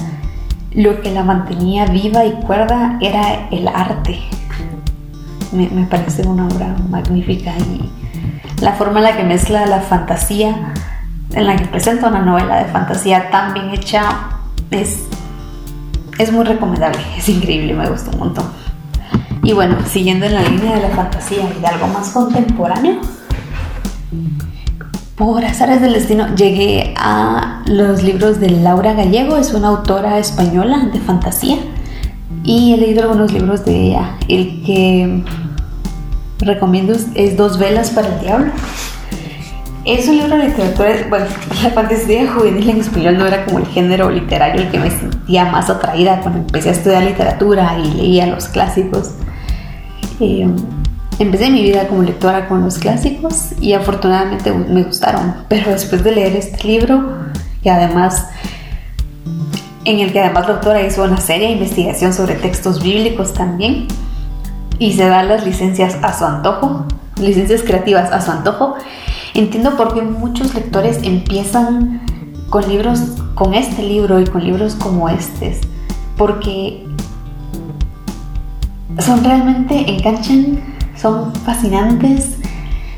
[0.74, 4.20] lo que la mantenía viva y cuerda era el arte.
[5.52, 7.90] Me, parece una obra magnífica y
[8.60, 10.74] la forma en la que mezcla la fantasía,
[11.34, 14.04] en la que presenta una novela de fantasía tan bien hecha,
[14.72, 15.06] es,
[16.18, 18.46] es muy recomendable, es increíble, me gusta un montón.
[19.44, 23.02] Y bueno, siguiendo en la línea de la fantasía y de algo más contemporáneo,
[25.16, 30.90] por azares del destino llegué a los libros de Laura Gallego, es una autora española
[30.92, 31.58] de fantasía
[32.44, 34.18] y he leído algunos libros de ella.
[34.28, 35.24] El que
[36.40, 38.52] recomiendo es Dos velas para el diablo.
[39.86, 41.26] Es un libro de literatura, bueno,
[41.64, 45.46] la fantasía juvenil en español no era como el género literario el que me sentía
[45.46, 49.12] más atraída cuando empecé a estudiar literatura y leía los clásicos.
[50.20, 50.48] Eh,
[51.20, 56.12] Empecé mi vida como lectora con los clásicos y afortunadamente me gustaron, pero después de
[56.12, 57.04] leer este libro,
[57.62, 58.28] que además
[59.86, 63.88] en el que además la autora hizo una seria investigación sobre textos bíblicos también
[64.80, 66.88] y se dan las licencias a su antojo,
[67.22, 68.76] licencias creativas a su antojo,
[69.34, 72.02] entiendo por qué muchos lectores empiezan
[72.50, 73.00] con libros,
[73.36, 75.60] con este libro y con libros como este,
[76.18, 76.86] porque
[79.00, 80.74] son realmente enganchan
[81.04, 82.38] son fascinantes,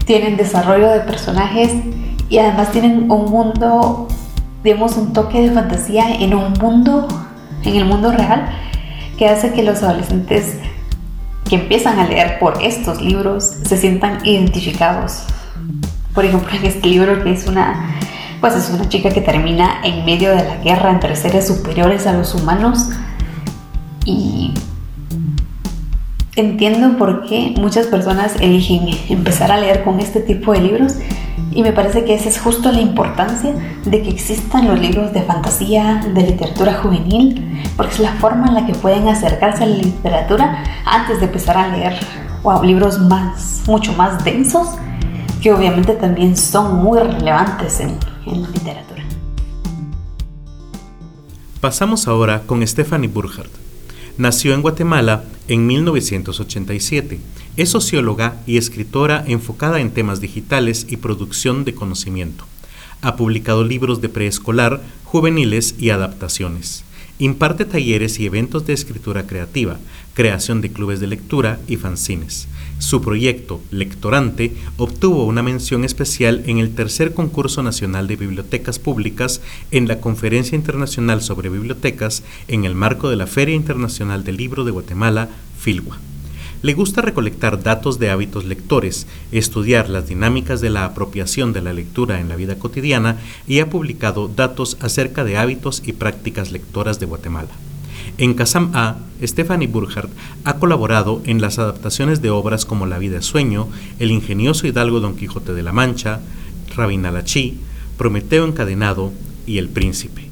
[0.05, 1.71] tienen desarrollo de personajes
[2.29, 4.07] y además tienen un mundo,
[4.63, 7.07] digamos, un toque de fantasía en un mundo,
[7.63, 8.47] en el mundo real,
[9.17, 10.57] que hace que los adolescentes
[11.49, 15.23] que empiezan a leer por estos libros se sientan identificados.
[16.16, 17.97] Por ejemplo, en este libro que es una,
[18.41, 22.13] pues es una chica que termina en medio de la guerra entre seres superiores a
[22.13, 22.89] los humanos
[24.05, 24.53] y
[26.36, 30.95] entiendo por qué muchas personas eligen empezar a leer con este tipo de libros
[31.51, 33.53] y me parece que esa es justo la importancia
[33.86, 38.55] de que existan los libros de fantasía, de literatura juvenil, porque es la forma en
[38.55, 41.97] la que pueden acercarse a la literatura antes de empezar a leer
[42.63, 44.68] libros más, mucho más densos,
[45.41, 49.03] que obviamente también son muy relevantes en, en la literatura.
[51.61, 53.51] Pasamos ahora con Stephanie Burkhardt.
[54.17, 57.19] Nació en Guatemala en 1987.
[57.57, 62.45] Es socióloga y escritora enfocada en temas digitales y producción de conocimiento.
[63.01, 66.83] Ha publicado libros de preescolar, juveniles y adaptaciones.
[67.19, 69.77] Imparte talleres y eventos de escritura creativa,
[70.13, 72.47] creación de clubes de lectura y fanzines.
[72.80, 79.41] Su proyecto, Lectorante, obtuvo una mención especial en el tercer concurso nacional de bibliotecas públicas
[79.71, 84.65] en la Conferencia Internacional sobre Bibliotecas en el marco de la Feria Internacional del Libro
[84.65, 85.97] de Guatemala, FILWA.
[86.61, 91.73] Le gusta recolectar datos de hábitos lectores, estudiar las dinámicas de la apropiación de la
[91.73, 96.99] lectura en la vida cotidiana y ha publicado datos acerca de hábitos y prácticas lectoras
[96.99, 97.51] de Guatemala.
[98.18, 100.09] En Casam A, Stephanie Burkhardt
[100.45, 103.68] ha colaborado en las adaptaciones de obras como La vida es sueño,
[103.99, 106.22] El ingenioso hidalgo Don Quijote de la Mancha,
[106.76, 107.59] Rabinalachi,
[107.97, 109.11] Prometeo encadenado
[109.45, 110.30] y El príncipe.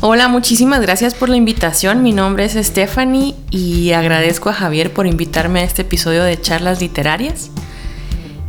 [0.00, 2.02] Hola, muchísimas gracias por la invitación.
[2.02, 6.80] Mi nombre es Stephanie y agradezco a Javier por invitarme a este episodio de Charlas
[6.80, 7.50] Literarias.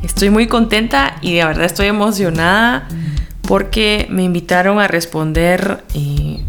[0.01, 2.88] Estoy muy contenta y de verdad estoy emocionada
[3.43, 6.43] porque me invitaron a responder eh,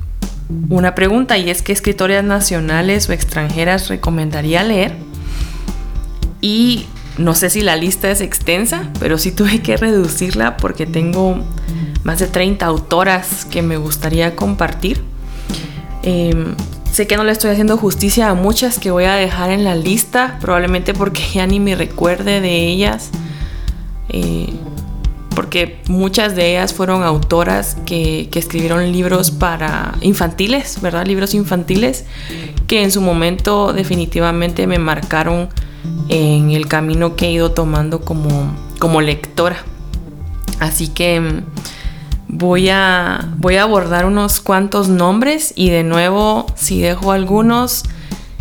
[0.68, 4.96] una pregunta y es qué escritoras nacionales o extranjeras recomendaría leer.
[6.40, 6.86] Y
[7.18, 11.38] no sé si la lista es extensa, pero sí tuve que reducirla porque tengo
[12.04, 15.02] más de 30 autoras que me gustaría compartir.
[16.02, 16.54] Em,
[16.92, 19.74] sé que no le estoy haciendo justicia a muchas que voy a dejar en la
[19.74, 23.10] lista, probablemente porque ya ni me recuerde de ellas.
[24.08, 24.54] Eh,
[25.36, 31.06] porque muchas de ellas fueron autoras que, escribieron libros para infantiles, ¿verdad?
[31.06, 32.04] Libros infantiles
[32.66, 35.48] que en su momento definitivamente me marcaron
[36.08, 39.58] en el camino que he ido tomando como, como lectora.
[40.58, 41.42] Así que
[42.28, 47.84] voy a, voy a abordar unos cuantos nombres y de nuevo, si dejo algunos,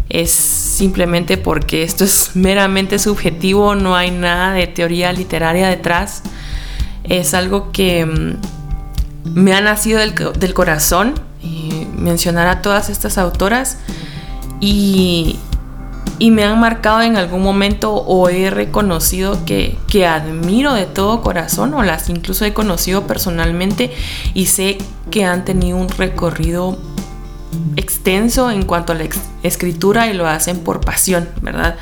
[0.09, 6.23] es simplemente porque esto es meramente subjetivo, no hay nada de teoría literaria detrás.
[7.09, 11.13] Es algo que mm, me ha nacido del, del corazón,
[11.97, 13.77] mencionar a todas estas autoras
[14.59, 15.37] y,
[16.19, 21.21] y me han marcado en algún momento o he reconocido que, que, admiro de todo
[21.21, 23.91] corazón o las incluso he conocido personalmente
[24.33, 24.77] y sé
[25.11, 26.77] que han tenido un recorrido
[27.75, 29.07] extenso en cuanto a la
[29.43, 31.75] escritura y lo hacen por pasión, ¿verdad?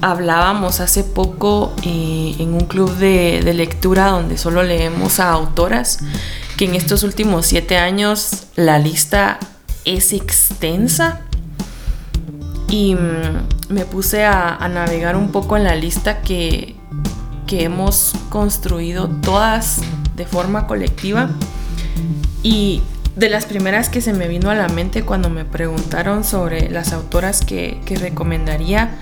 [0.00, 6.00] Hablábamos hace poco eh, en un club de, lectura donde solo leemos a autoras
[6.56, 9.38] que en estos últimos siete años la lista
[9.84, 11.20] es extensa.
[12.68, 16.76] Y mm, me puse a, navegar un poco en la lista que,
[17.46, 19.80] que hemos construido todas
[20.16, 21.30] de forma colectiva.
[22.42, 22.82] Y
[23.16, 26.92] de las primeras que se me vino a la mente cuando me preguntaron sobre las
[26.92, 28.98] autoras que, que recomendaría,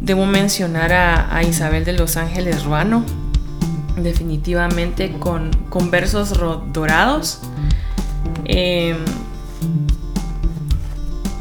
[0.00, 3.04] debo mencionar a, Isabel de Los Ángeles Ruano,
[3.96, 6.32] definitivamente con, con versos
[6.72, 7.40] dorados.
[8.44, 8.96] Em,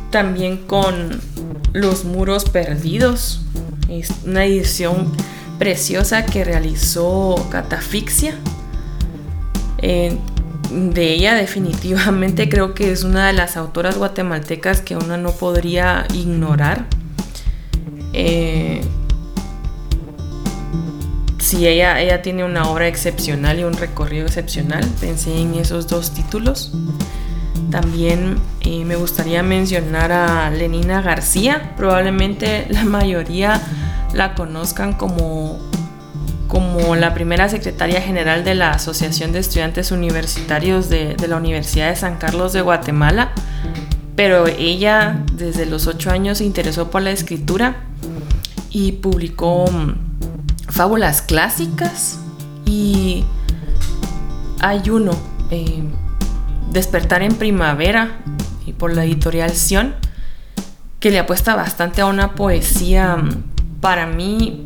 [0.09, 1.21] también con
[1.73, 3.41] los muros perdidos.
[3.89, 5.11] Es una edición
[5.59, 8.35] preciosa que realizó Catafixia.
[9.79, 16.05] De ella definitivamente creo que es una de las autoras guatemaltecas que uno no podría
[16.13, 16.85] ignorar.
[18.19, 18.81] Eh,
[21.37, 26.15] si ella, ella tiene una obra excepcional y un recorrido excepcional, pensé en esos dos
[26.15, 26.73] títulos.
[27.69, 31.73] También eh, me gustaría mencionar a Lenina García.
[31.77, 33.61] Probablemente la mayoría
[34.13, 35.59] la conozcan como,
[36.47, 41.89] como la primera secretaria general de la Asociación de Estudiantes Universitarios de, de la Universidad
[41.89, 43.31] de San Carlos de Guatemala.
[44.15, 47.86] Pero ella desde los ocho años se interesó por la escritura
[48.69, 49.93] y publicó mm,
[50.69, 52.19] fábulas clásicas
[52.65, 53.25] y
[54.59, 55.11] hay uno.
[55.51, 55.83] Eh,
[56.71, 58.17] Despertar en Primavera
[58.65, 59.95] y por la editorial Sion,
[60.99, 64.65] que le apuesta bastante a una poesía mm, para mí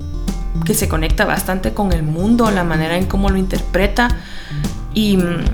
[0.66, 4.10] que se conecta bastante con el mundo, la manera en cómo lo interpreta
[4.94, 5.46] y mm,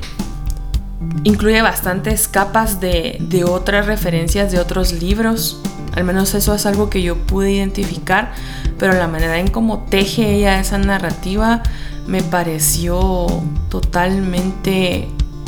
[1.25, 5.61] incluye bastantes capas de, de otras referencias de otros libros.
[5.97, 8.31] Al menos eso es algo que yo pude identificar,
[8.77, 11.63] pero la manera en cómo teje ella esa narrativa
[12.05, 13.25] me pareció
[13.69, 15.07] totalmente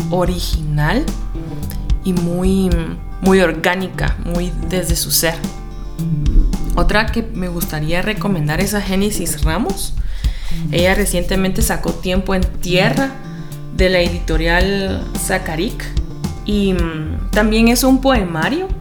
[0.09, 1.05] original
[2.03, 2.71] y muy,
[3.21, 5.35] muy orgánica, muy desde su ser.
[6.75, 9.93] Otra que me gustaría recomendar es a Génesis Ramos.
[10.71, 13.11] Ella recientemente sacó Tiempo en Tierra
[13.77, 15.85] de la editorial Zacaric
[16.43, 18.78] y mm, también es un poemario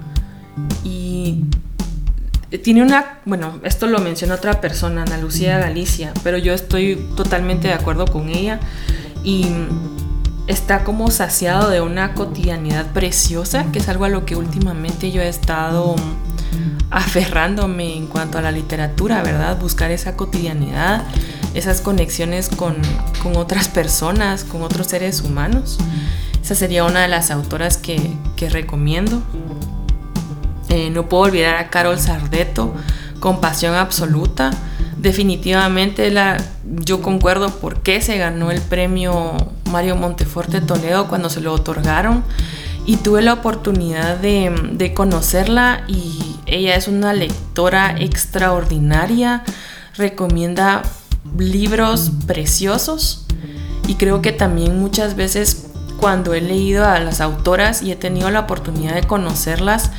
[2.56, 7.68] tiene una, bueno, esto lo menciona otra persona, Ana Lucía Galicia, pero yo estoy totalmente
[7.68, 8.58] de acuerdo con ella
[9.22, 9.46] y
[10.46, 15.20] está como saciado de una cotidianidad preciosa, que es algo a lo que últimamente yo
[15.20, 15.94] he estado
[16.90, 19.58] aferrándome en cuanto a la literatura, ¿verdad?
[19.58, 21.04] Buscar esa cotidianidad,
[21.54, 22.76] esas conexiones con,
[23.36, 25.78] otras personas, con otros seres humanos.
[26.42, 28.16] Esa sería una de las autoras que,
[28.50, 29.22] recomiendo.
[30.68, 32.74] Eh, no puedo olvidar a Carol Sardeto,
[33.20, 34.50] con pasión absoluta.
[34.96, 39.32] Definitivamente la, yo concuerdo por qué se ganó el premio
[39.70, 42.24] Mario Monteforte Toledo cuando se lo otorgaron
[42.88, 49.44] y tuve la oportunidad de, conocerla y ella es una lectora extraordinaria,
[49.94, 50.82] recomienda
[51.36, 53.26] libros preciosos
[53.86, 55.67] y creo que también muchas veces
[55.98, 59.90] cuando he leído a las autoras y he tenido la oportunidad de conocerlas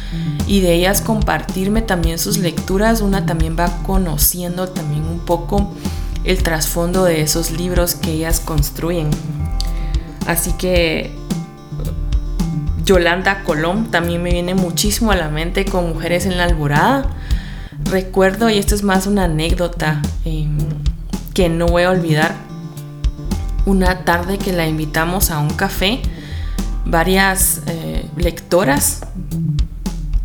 [0.48, 5.74] y de ellas compartirme también sus lecturas, una también va conociendo también un poco
[6.24, 9.10] el trasfondo de esos libros que ellas construyen.
[10.26, 11.12] Así que
[12.86, 17.10] Yolanda Colón también me viene muchísimo a la mente con Mujeres en la Alborada.
[17.86, 20.58] Recuerdo, y esto es más una anécdota em,
[21.34, 22.49] que no voy a olvidar,
[23.70, 26.02] una tarde que la invitamos a un café,
[26.86, 29.02] varias eh, lectoras,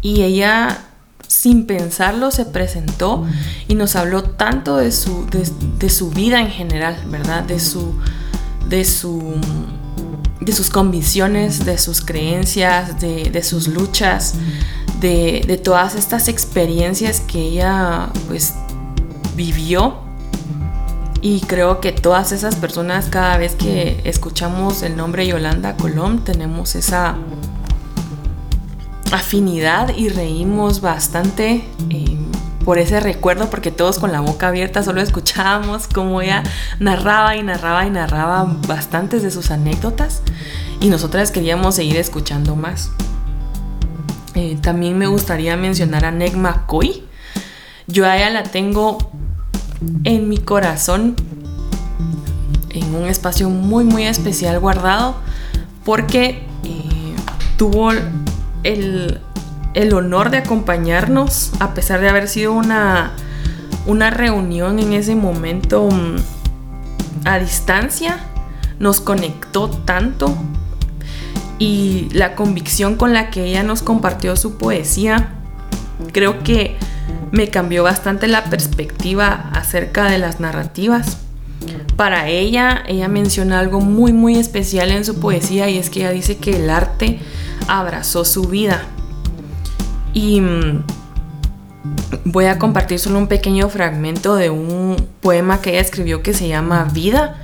[0.00, 0.78] y ella
[1.28, 3.26] sin pensarlo se presentó
[3.68, 7.42] y nos habló tanto de su, de, su vida en general, ¿verdad?
[7.42, 7.94] De su,
[8.68, 9.34] de su
[10.40, 14.34] de sus convicciones, de sus creencias, de, sus luchas,
[15.00, 18.54] de, todas estas experiencias que ella pues
[19.36, 20.03] vivió.
[21.24, 26.74] Y creo que todas esas personas, cada vez que escuchamos el nombre Yolanda Colón, tenemos
[26.74, 27.16] esa
[29.10, 31.64] afinidad y reímos bastante.
[31.88, 32.18] Eh,
[32.66, 36.42] por ese recuerdo, porque todos con la boca abierta solo escuchábamos cómo ella
[36.78, 40.20] narraba y narraba y narraba bastantes de sus anécdotas
[40.78, 42.90] y nosotras queríamos seguir escuchando más.
[44.34, 47.02] Eh, también me gustaría mencionar a Neg McCoy.
[47.86, 48.98] Yo a ella la tengo
[50.04, 51.16] en mi corazón,
[52.70, 55.16] en un espacio muy muy especial guardado,
[55.84, 57.14] porque eh,
[57.56, 57.92] tuvo
[58.62, 59.20] el
[59.74, 63.12] el honor de acompañarnos, a pesar de haber sido una,
[63.86, 68.18] una reunión en ese momento mm, a distancia,
[68.78, 70.34] nos conectó tanto
[71.58, 75.34] y la convicción con la que ella nos compartió su poesía,
[76.12, 76.76] creo que
[77.34, 81.18] me cambió bastante la perspectiva acerca de las narrativas.
[81.96, 86.10] Para ella, ella menciona algo muy muy especial en su poesía y es que ella
[86.10, 87.18] dice que el arte
[87.66, 88.82] abrazó su vida
[90.12, 90.84] y mm,
[92.24, 96.48] voy a compartir solo un pequeño fragmento de un poema que ella escribió que se
[96.48, 97.36] llama Vida.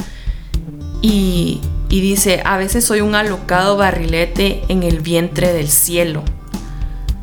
[1.02, 6.22] Y, dice, a veces soy un alocado barrilete en el vientre del cielo.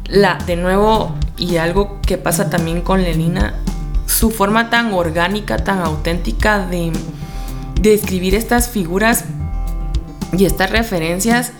[0.08, 3.56] La, de nuevo, y algo que pasa también con Lenina,
[4.06, 6.92] su forma tan orgánica, tan auténtica de,
[7.82, 9.26] de escribir estas figuras
[10.38, 11.52] y estas referencias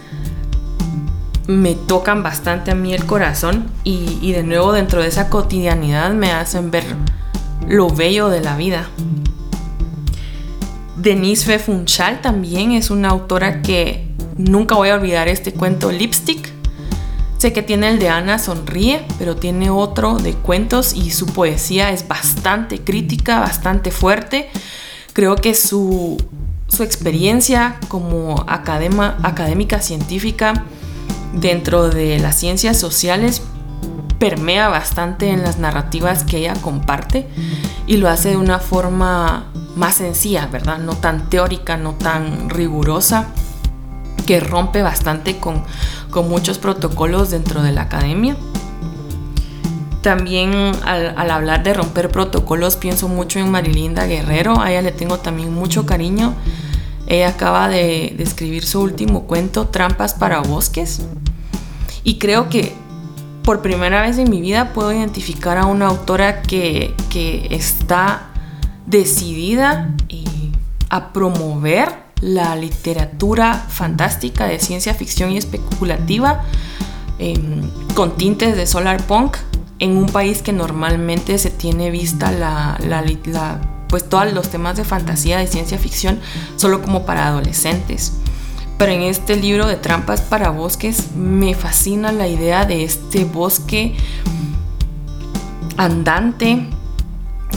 [1.48, 6.32] me tocan bastante a mí el corazón y, de nuevo dentro de esa cotidianidad me
[6.32, 6.84] hacen ver
[7.68, 8.88] lo bello de la vida.
[10.98, 16.57] Denise Funchal también es una autora que nunca voy a olvidar este cuento Lipstick.
[17.38, 21.92] Sé que tiene el de Ana Sonríe, pero tiene otro de cuentos y su poesía
[21.92, 24.50] es bastante crítica, bastante fuerte.
[25.14, 26.18] Creo que su,
[26.68, 30.66] su experiencia como académica científica
[31.34, 33.44] dentro de las ciencias sociales
[34.18, 37.28] permea bastante en las narrativas que ella comparte
[37.86, 40.80] y lo hace de una forma más sencilla, ¿verdad?
[40.80, 43.28] No tan teórica, no tan rigurosa,
[44.28, 45.64] que rompe bastante con,
[46.28, 48.38] muchos protocolos dentro de la academia.
[50.02, 50.52] También
[50.86, 55.54] al, hablar de romper protocolos pienso mucho en Marilinda Guerrero, a ella le tengo también
[55.54, 56.36] mucho cariño.
[57.08, 61.02] Ella acaba de, de escribir su último cuento, Trampas para Bosques,
[62.04, 62.76] y creo que
[63.48, 66.94] por primera vez en mi vida puedo identificar a una autora que,
[67.50, 68.28] está
[68.86, 69.96] decidida
[70.90, 76.44] a promover la literatura fantástica de ciencia ficción y especulativa
[77.20, 79.38] em, con tintes de solar punk
[79.80, 82.78] en un país que normalmente se tiene vista la,
[83.90, 86.20] pues todos los temas de fantasía de ciencia ficción
[86.56, 88.14] solo como para adolescentes.
[88.78, 93.96] Pero en este libro de Trampas para Bosques me fascina la idea de este bosque
[95.78, 96.68] andante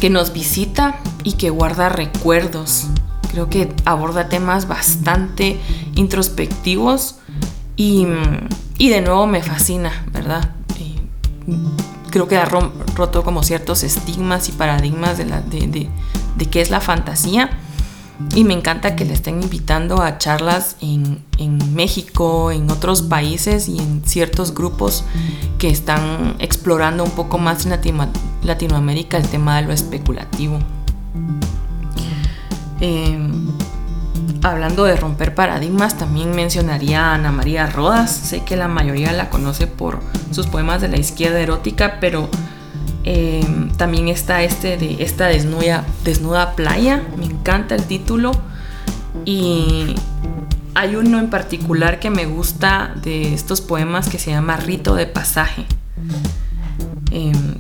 [0.01, 2.87] que nos visita y que guarda recuerdos.
[3.31, 5.59] Creo que aborda temas bastante
[5.95, 7.17] introspectivos
[7.77, 8.07] y,
[8.79, 10.51] de nuevo me fascina, ¿verdad?
[12.11, 15.89] creo que ha roto como ciertos estigmas y paradigmas de, la, de,
[16.37, 17.51] de qué es la fantasía
[18.35, 21.25] y me encanta que le estén invitando a charlas en,
[21.75, 25.05] México, en otros países y en ciertos grupos
[25.59, 27.73] que están explorando un poco más en
[28.45, 30.59] Latinoamérica el tema de lo especulativo.
[32.81, 33.49] Em,
[34.43, 38.11] hablando de romper paradigmas, también mencionaría a Ana María Rodas.
[38.11, 40.01] Sé que la mayoría la conoce por
[40.31, 42.29] sus poemas de la izquierda erótica, pero
[43.03, 48.33] Em, también está este de esta desnuda, desnuda playa, me encanta el título.
[49.25, 49.95] Y
[50.75, 55.07] hay uno en particular que me gusta de estos poemas que se llama Rito de
[55.07, 55.65] Pasaje.
[57.11, 57.55] Em,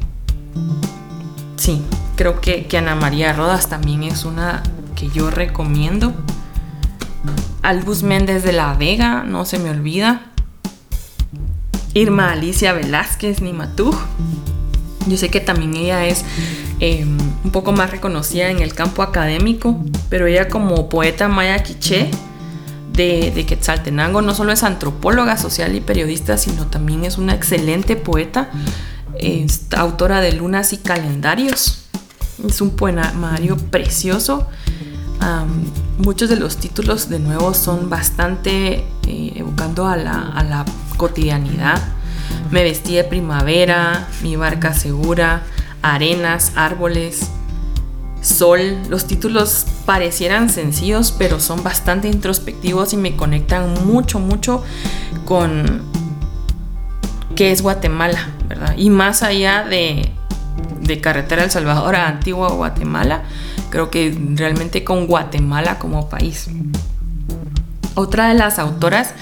[1.56, 1.82] sí,
[2.16, 4.62] creo que, que, Ana María Rodas también es una
[4.94, 6.12] que yo recomiendo.
[7.62, 10.32] Albus Méndez de la Vega, no se me olvida.
[11.94, 13.94] Irma Alicia Velázquez Nimatú.
[15.06, 16.24] Yo sé que también ella es
[16.78, 22.10] em, un poco más reconocida en el campo académico, pero ella como poeta maya quiché
[22.92, 28.50] de, Quetzaltenango no solo es antropóloga social y periodista, sino también es una excelente poeta,
[29.76, 31.89] autora de Lunas y Calendarios.
[32.46, 34.48] Es un poemario precioso.
[35.98, 40.64] muchos de los títulos de nuevo son bastante eh, evocando a la, a la
[40.96, 41.80] cotidianidad
[42.50, 45.42] me vestí de primavera, mi barca segura,
[45.82, 47.30] arenas, árboles,
[48.22, 48.78] sol.
[48.88, 54.64] Los títulos parecieran sencillos, pero son bastante introspectivos y me conectan mucho, mucho
[55.24, 55.82] con
[57.36, 58.74] qué es Guatemala, ¿verdad?
[58.76, 60.10] Y más allá de,
[60.90, 63.22] de Carretera El Salvador a Antigua Guatemala,
[63.70, 66.48] creo que realmente con Guatemala como país.
[67.94, 69.14] Otra de las autoras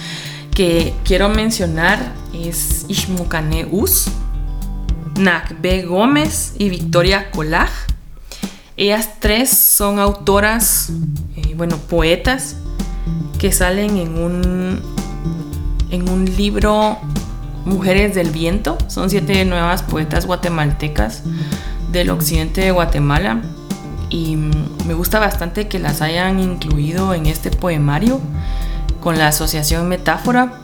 [0.54, 4.06] que quiero mencionar es Ishmukane Us,
[5.16, 7.70] Nakbe Gómez y Victoria Colaj.
[8.76, 10.90] Ellas tres son autoras,
[11.36, 12.56] eh, bueno, poetas,
[13.38, 14.80] que salen en un,
[15.90, 16.98] en un libro
[17.68, 18.78] Mujeres del Viento.
[18.88, 21.22] Son siete nuevas poetas guatemaltecas
[21.92, 23.42] del occidente de Guatemala.
[24.10, 28.20] Y me gusta bastante que las hayan incluido en este poemario
[29.00, 30.54] con la asociación Metáfora.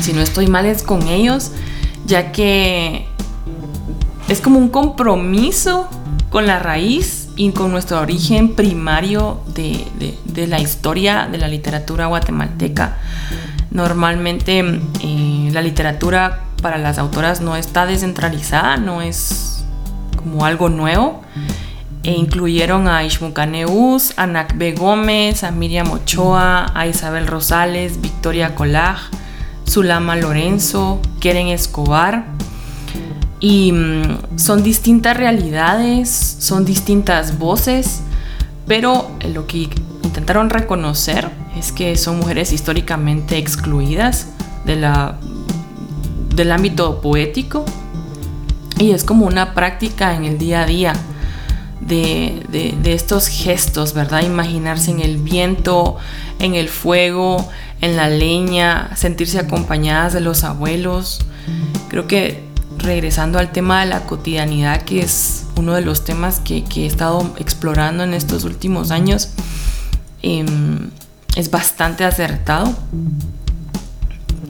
[0.00, 1.52] Si no estoy mal es con ellos,
[2.06, 3.06] ya que
[4.28, 5.88] es como un compromiso
[6.30, 9.86] con la raíz y con nuestro origen primario de,
[10.46, 12.98] la historia de la literatura guatemalteca.
[13.70, 14.58] Normalmente
[15.02, 19.64] eh, la literatura para las autoras no está descentralizada, no es
[20.16, 21.22] como algo nuevo
[22.06, 29.10] e incluyeron a Ishmucaneus, a Nakbe Gómez, a Miriam Ochoa, a Isabel Rosales, Victoria Colaj,
[29.68, 32.26] Zulama Lorenzo, Keren Escobar.
[33.40, 36.08] Y mm, son distintas realidades,
[36.38, 38.02] son distintas voces,
[38.68, 39.68] pero lo que
[40.06, 44.28] intentaron reconocer es que son mujeres históricamente excluidas
[44.64, 45.18] de la,
[46.34, 47.64] del ámbito poético
[48.78, 50.92] y es como una práctica en el día a día
[51.80, 54.22] de, estos gestos, ¿verdad?
[54.22, 55.96] Imaginarse en el viento,
[56.38, 57.48] en el fuego,
[57.80, 61.20] en la leña, sentirse acompañadas de los abuelos.
[61.88, 62.44] Creo que
[62.78, 67.34] regresando al tema de la cotidianidad, que es uno de los temas que, he estado
[67.38, 69.30] explorando en estos últimos años,
[70.26, 70.90] em,
[71.34, 72.72] es bastante acertado.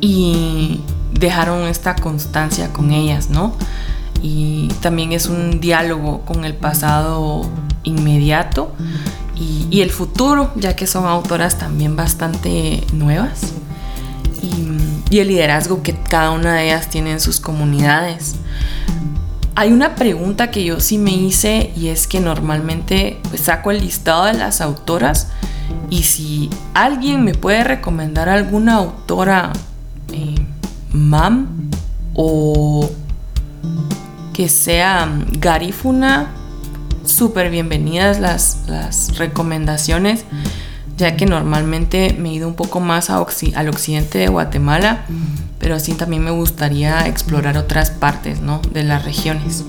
[0.00, 0.80] Y
[1.12, 3.54] dejaron esta constancia con ellas, ¿no?
[4.22, 7.48] y también es un diálogo con el pasado
[7.84, 8.72] inmediato
[9.36, 13.52] y, el futuro, ya que son autoras también bastante nuevas
[14.42, 18.36] y, y, el liderazgo que cada una de ellas tiene en sus comunidades.
[19.58, 23.80] Hay una pregunta que yo sí me hice y es que normalmente pues, saco el
[23.80, 25.28] listado de las autoras
[25.88, 29.54] y si alguien me puede recomendar alguna autora
[30.12, 30.34] eh,
[30.92, 31.70] mam
[32.12, 32.90] o
[34.34, 36.26] que sea garífuna,
[37.06, 40.26] súper bienvenidas las, recomendaciones,
[40.96, 45.04] ya que normalmente me he ido un poco más al occidente de Guatemala,
[45.58, 48.38] pero así también me gustaría explorar otras partes
[48.72, 49.64] de las regiones.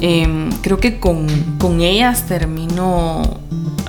[0.00, 1.28] Em, creo que con,
[1.58, 3.38] con ellas termino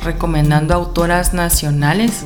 [0.03, 2.23] recomendando autoras nacionales.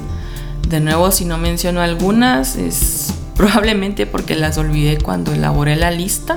[0.68, 6.36] De nuevo, si no menciono algunas, es probablemente porque las olvidé cuando elaboré la lista.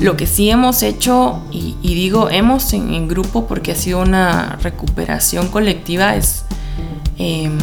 [0.00, 5.48] Lo que sí hemos hecho, y, digo hemos en, grupo porque ha sido una recuperación
[5.48, 6.44] colectiva, es
[7.18, 7.58] em,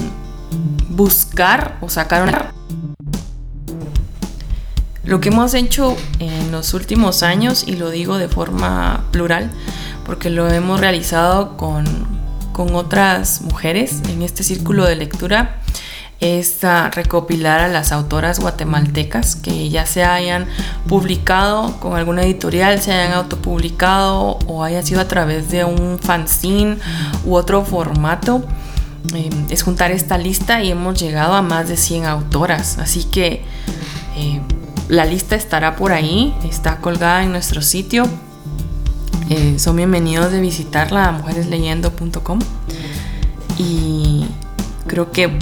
[0.90, 2.54] buscar o sacar una...
[5.06, 9.50] Lo que hemos hecho en los últimos años, y lo digo de forma plural,
[10.06, 11.86] porque lo hemos realizado con,
[12.52, 15.62] con otras mujeres en este círculo de lectura,
[16.20, 16.62] es
[16.94, 20.48] recopilar a las autoras guatemaltecas que ya se hayan
[20.88, 26.78] publicado con alguna editorial, se hayan autopublicado o haya sido a través de un fanzine
[27.26, 28.44] u otro formato.
[29.14, 32.80] Eh, es juntar esta lista y hemos llegado a más de 100 autoras.
[32.80, 33.44] Así que
[34.18, 34.42] eh,
[34.88, 38.06] la lista estará por ahí, está colgada en nuestro sitio.
[39.30, 42.40] Eh, son bienvenidos de visitarla a mujeresleyendo.com.
[43.58, 44.26] Y
[44.88, 45.38] creo que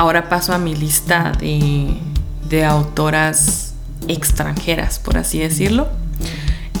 [0.00, 3.74] ahora paso a mi lista de, autoras
[4.08, 5.88] extranjeras, por así decirlo.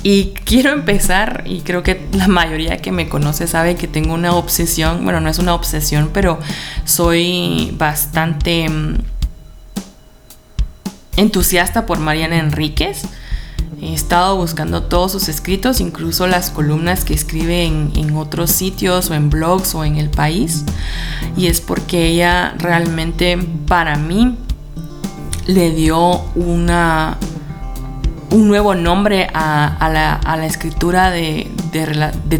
[0.02, 4.32] Y quiero empezar, y creo que la mayoría que me conoce sabe que tengo una
[4.32, 6.38] obsesión, bueno, no es una obsesión, pero
[6.86, 8.94] soy bastante mm,
[11.18, 13.02] entusiasta por Mariana Enríquez.
[13.82, 19.14] He estado buscando todos sus escritos, incluso las columnas que escribe en, otros sitios o
[19.14, 20.64] en blogs o en el país.
[21.34, 24.36] Y es porque ella realmente para mí
[25.46, 27.16] le dio una,
[28.30, 31.50] un nuevo nombre a, la, escritura de,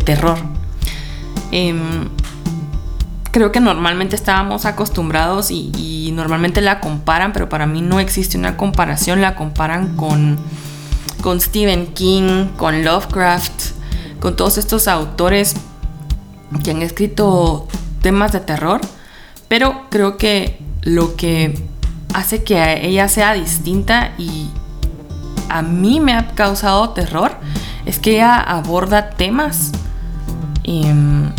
[0.05, 0.37] terror.
[1.53, 2.11] Em,
[3.31, 8.37] creo que normalmente estábamos acostumbrados y, y, normalmente la comparan, pero para mí no existe
[8.37, 10.39] una comparación, la comparan con
[11.21, 13.73] con Stephen King, con Lovecraft,
[14.21, 15.55] con todos estos autores
[16.65, 17.67] que han escrito
[18.03, 18.81] temas de terror,
[19.49, 21.59] pero creo que lo que
[22.15, 24.49] hace que ella sea distinta y
[25.49, 27.33] a mí me ha causado terror
[27.87, 29.73] es que ella aborda temas
[30.65, 31.31] em,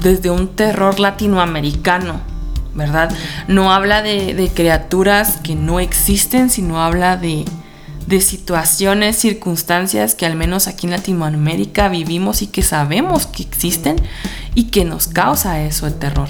[0.00, 2.20] desde un terror latinoamericano,
[2.74, 3.14] ¿verdad?
[3.48, 7.44] No habla de criaturas que no existen, sino habla de
[8.06, 13.96] de situaciones, circunstancias que al menos aquí en Latinoamérica vivimos y que sabemos que existen
[14.54, 16.28] y que nos causa eso el terror.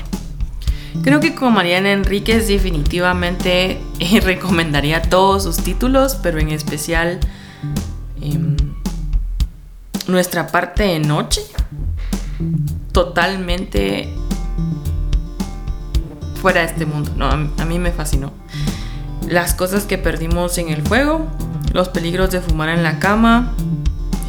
[1.03, 7.18] Creo que con Mariana Enríquez definitivamente eh, recomendaría todos sus títulos, pero en especial
[8.20, 8.57] em,
[10.07, 11.41] nuestra parte de noche.
[12.93, 14.12] Totalmente
[16.41, 17.12] fuera de este mundo.
[17.16, 18.33] No, a mí me fascinó.
[19.29, 21.27] Las cosas que perdimos en el fuego,
[21.73, 23.53] los peligros de fumar en la cama,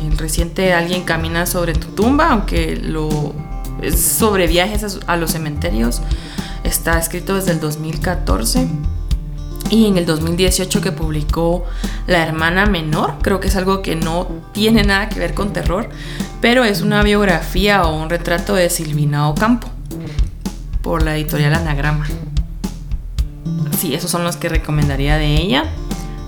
[0.06, 3.34] el reciente Alguien camina sobre tu tumba, aunque lo
[3.82, 6.02] es sobre viajes a, los cementerios,
[6.64, 8.68] está escrito desde el 2014
[9.70, 11.66] y en el 2018 que publicó
[12.08, 15.90] La hermana menor, creo que es algo que no tiene nada que ver con terror,
[16.42, 19.68] pero es una biografía o un retrato de Silvina Ocampo
[20.82, 22.06] por la editorial Anagrama.
[23.78, 25.66] Sí, esos son los que recomendaría de ella.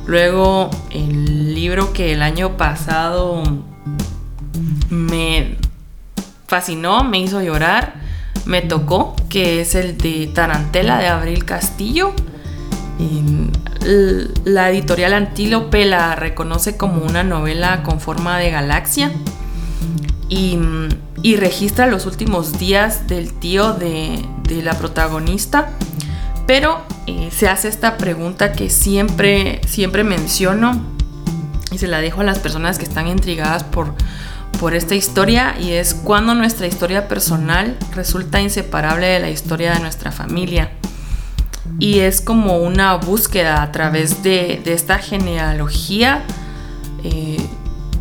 [0.05, 3.41] Luego el libro que el año pasado
[4.89, 5.57] me
[6.47, 7.95] fascinó, me hizo llorar,
[8.45, 12.13] me tocó, que es el de Tarantela de Abril Castillo.
[14.45, 19.11] La editorial Antílope la reconoce como una novela con forma de galaxia
[20.29, 20.59] y,
[21.37, 25.69] registra los últimos días del tío de, de la protagonista
[26.47, 30.79] pero eh, se hace esta pregunta que siempre, siempre menciono
[31.71, 33.93] y se la dejo a las personas que están intrigadas por,
[34.59, 39.79] por esta historia y es cuando nuestra historia personal resulta inseparable de la historia de
[39.79, 40.71] nuestra familia.
[41.79, 46.23] Y es como una búsqueda a través de, esta genealogía,
[47.03, 47.37] eh,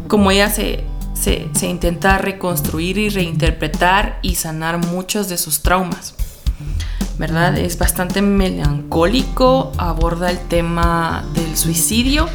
[0.07, 0.85] como ella se,
[1.15, 6.15] se intenta reconstruir y reinterpretar y sanar muchos de sus traumas.
[7.19, 7.57] ¿Verdad?
[7.59, 12.29] Es bastante melancólico, aborda el tema del suicidio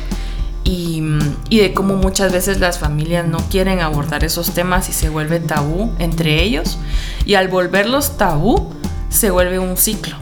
[0.64, 1.02] y,
[1.50, 5.92] de cómo muchas veces las familias no quieren abordar esos temas y se vuelve tabú
[6.00, 6.78] entre ellos.
[7.26, 8.72] Y al volverlos tabú,
[9.10, 10.16] se vuelve un ciclo.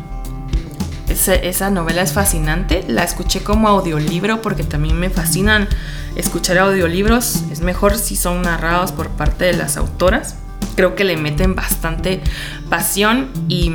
[1.08, 5.68] esa novela es fascinante, la escuché como audiolibro porque también me fascinan
[6.16, 10.36] escuchar audiolibros, es mejor si son narrados por parte de las autoras
[10.78, 12.22] creo que le meten bastante
[12.70, 13.72] pasión y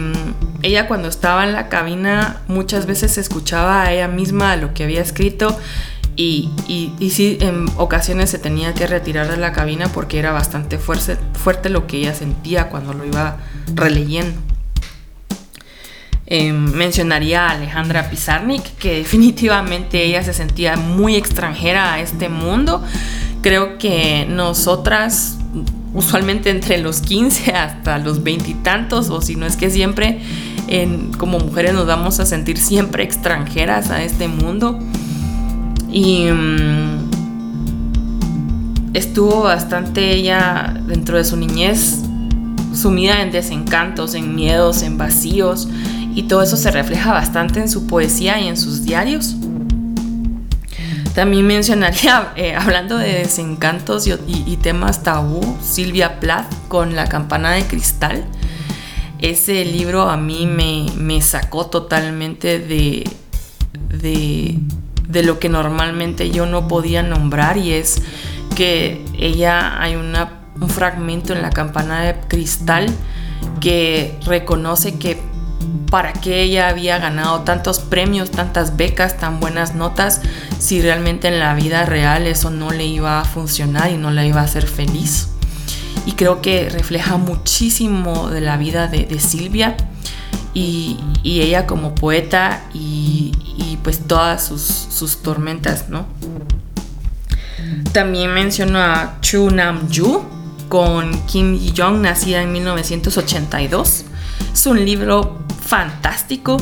[0.63, 5.01] ella cuando estaba en la cabina muchas veces escuchaba a ella misma lo que había
[5.01, 5.59] escrito
[6.15, 10.77] y, y, sí, en ocasiones se tenía que retirar de la cabina porque era bastante
[10.77, 13.39] fuerte, fuerte lo que ella sentía cuando lo iba
[13.75, 14.39] releyendo.
[16.27, 22.85] Em, mencionaría a Alejandra Pizarnik, que definitivamente ella se sentía muy extranjera a este mundo.
[23.41, 25.39] Creo que nosotras,
[25.95, 30.21] usualmente entre los 15 hasta los veintitantos, o si no es que siempre,
[31.19, 34.79] como mujeres nos vamos a sentir siempre extranjeras a este mundo.
[35.91, 37.11] Y mm,
[38.95, 41.99] estuvo bastante ella dentro de su niñez
[42.75, 45.69] sumida en desencantos, en miedos, en vacíos,
[46.15, 49.37] y todo eso se refleja bastante en su poesía y en sus diarios.
[51.15, 57.65] También mencionaría, eh, hablando de desencantos y, temas tabú, Silvia Plath con La campana de
[57.65, 58.25] cristal.
[59.23, 63.09] Ese libro a mí me, sacó totalmente de,
[63.89, 68.03] de, lo que normalmente yo no podía nombrar y es
[68.57, 72.93] que ella hay una, un fragmento en La campana de cristal
[73.61, 75.19] que reconoce que
[75.89, 80.21] para qué ella había ganado tantos premios, tantas becas, tan buenas notas,
[80.59, 84.27] si realmente en la vida real eso no le iba a funcionar y no la
[84.27, 85.29] iba a hacer feliz.
[86.07, 89.77] Y creo que refleja muchísimo de la vida de, Silvia
[90.55, 93.33] y, ella como poeta y,
[93.83, 96.07] pues todas sus, tormentas, ¿no?
[97.93, 100.23] También menciono a Chu Nam Yu
[100.69, 104.05] con Kim Ji-young, nacida en 1982.
[104.53, 106.57] Es un libro fantástico.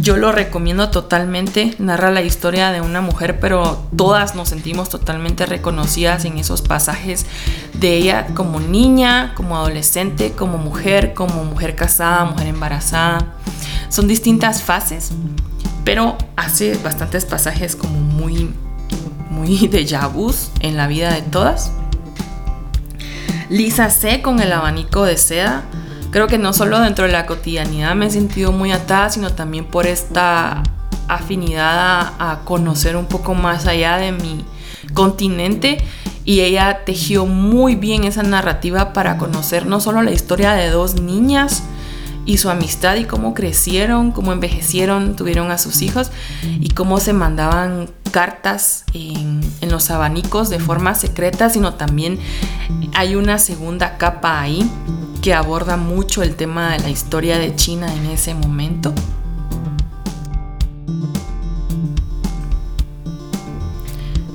[0.00, 1.74] Yo lo recomiendo totalmente.
[1.78, 7.26] Narra la historia de una mujer, pero todas nos sentimos totalmente reconocidas en esos pasajes
[7.74, 13.34] de ella como niña, como adolescente, como mujer, como mujer casada, mujer embarazada.
[13.88, 15.10] Son distintas fases,
[15.84, 18.54] pero hace bastantes pasajes como muy,
[19.30, 21.72] muy de vus en la vida de todas.
[23.50, 25.64] Lisa C con el abanico de seda
[26.12, 29.64] creo que no solo dentro de la cotidianidad me he sentido muy atada, sino también
[29.64, 30.62] por esta
[31.08, 34.44] afinidad a, conocer un poco más allá de mi
[34.94, 35.78] continente.
[36.24, 41.00] Y ella tejió muy bien esa narrativa para conocer no solo la historia de dos
[41.00, 41.64] niñas
[42.26, 46.12] y su amistad y cómo crecieron, cómo envejecieron, tuvieron a sus hijos
[46.60, 52.18] y cómo se mandaban cartas en, los abanicos de forma secreta, sino también
[52.94, 54.70] hay una segunda capa ahí
[55.22, 58.92] que aborda mucho el tema de la historia de China en ese momento.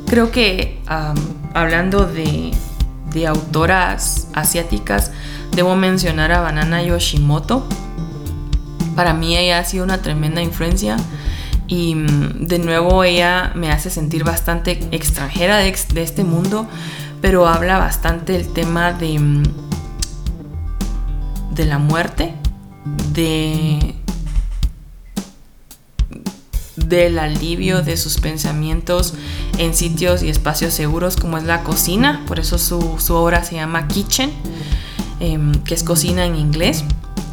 [0.07, 0.81] Creo que
[1.53, 2.53] hablando de,
[3.27, 5.11] autoras asiáticas,
[5.51, 7.67] debo mencionar a Banana Yoshimoto.
[8.95, 10.97] Para mí ella ha sido una tremenda influencia
[11.67, 16.67] y mm, de nuevo ella me hace sentir bastante extranjera de, este mundo,
[17.21, 19.43] pero habla bastante del tema de mm,
[21.51, 22.33] de la muerte,
[23.13, 23.95] de
[26.75, 29.15] del alivio de sus pensamientos
[29.57, 33.87] en sitios y espacios seguros como es la cocina, por eso su, obra se llama
[33.87, 34.31] Kitchen,
[35.19, 36.83] em, que es cocina en inglés,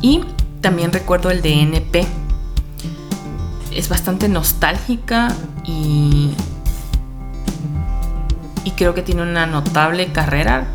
[0.00, 0.22] y
[0.62, 2.23] también recuerdo el de NP.
[3.74, 6.32] Es bastante nostálgica y,
[8.64, 10.68] y creo que tiene una notable carrera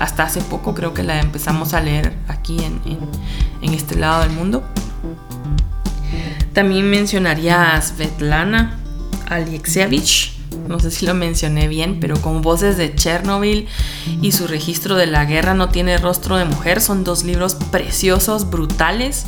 [0.00, 4.64] hasta hace poco creo que la empezamos a leer aquí en, este lado del mundo.
[6.54, 8.78] También mencionaría a Svetlana
[9.28, 10.39] Alexievich,
[10.70, 13.66] no sé si lo mencioné bien, pero con voces de Chernobyl
[14.22, 18.48] y su registro de la guerra no tiene rostro de mujer, son dos libros preciosos,
[18.48, 19.26] brutales.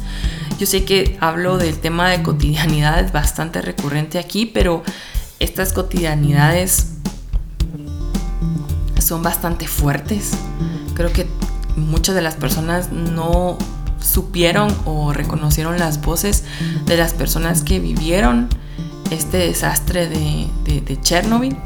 [0.61, 4.85] Yo sé que hablo del tema de cotidianidades bastante recurrente aquí, pero
[5.41, 6.93] estas cotidianidades
[9.01, 10.31] son bastante fuertes.
[10.95, 11.27] Creo que
[11.77, 13.59] muchas de las personas no
[14.01, 16.45] supieron o reconocieron las voces
[16.87, 18.49] de las personas que vivieron
[19.13, 21.57] este desastre de, Chernobyl.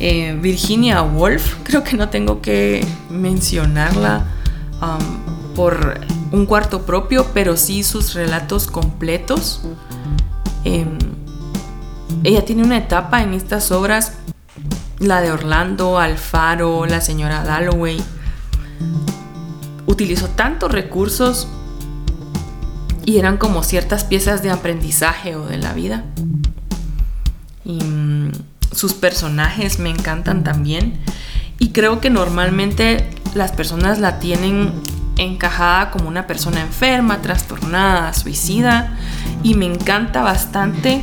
[0.00, 4.26] Eh, Virginia Woolf, creo que no tengo que mencionarla
[4.82, 6.00] um, por
[6.32, 9.62] un cuarto propio, pero sí sus relatos completos.
[10.64, 10.98] Em,
[12.22, 14.12] ella tiene una etapa en estas obras
[14.98, 18.02] la de Orlando, Alfaro, la señora Dalloway,
[19.86, 21.48] utilizó tantos recursos
[23.04, 26.04] y eran como ciertas piezas de aprendizaje o de la vida.
[27.64, 28.32] Y mm,
[28.72, 30.98] sus personajes me encantan también.
[31.58, 34.72] Y creo que normalmente las personas la tienen
[35.16, 38.98] encajada como una persona enferma, trastornada, suicida.
[39.42, 41.02] Y me encanta bastante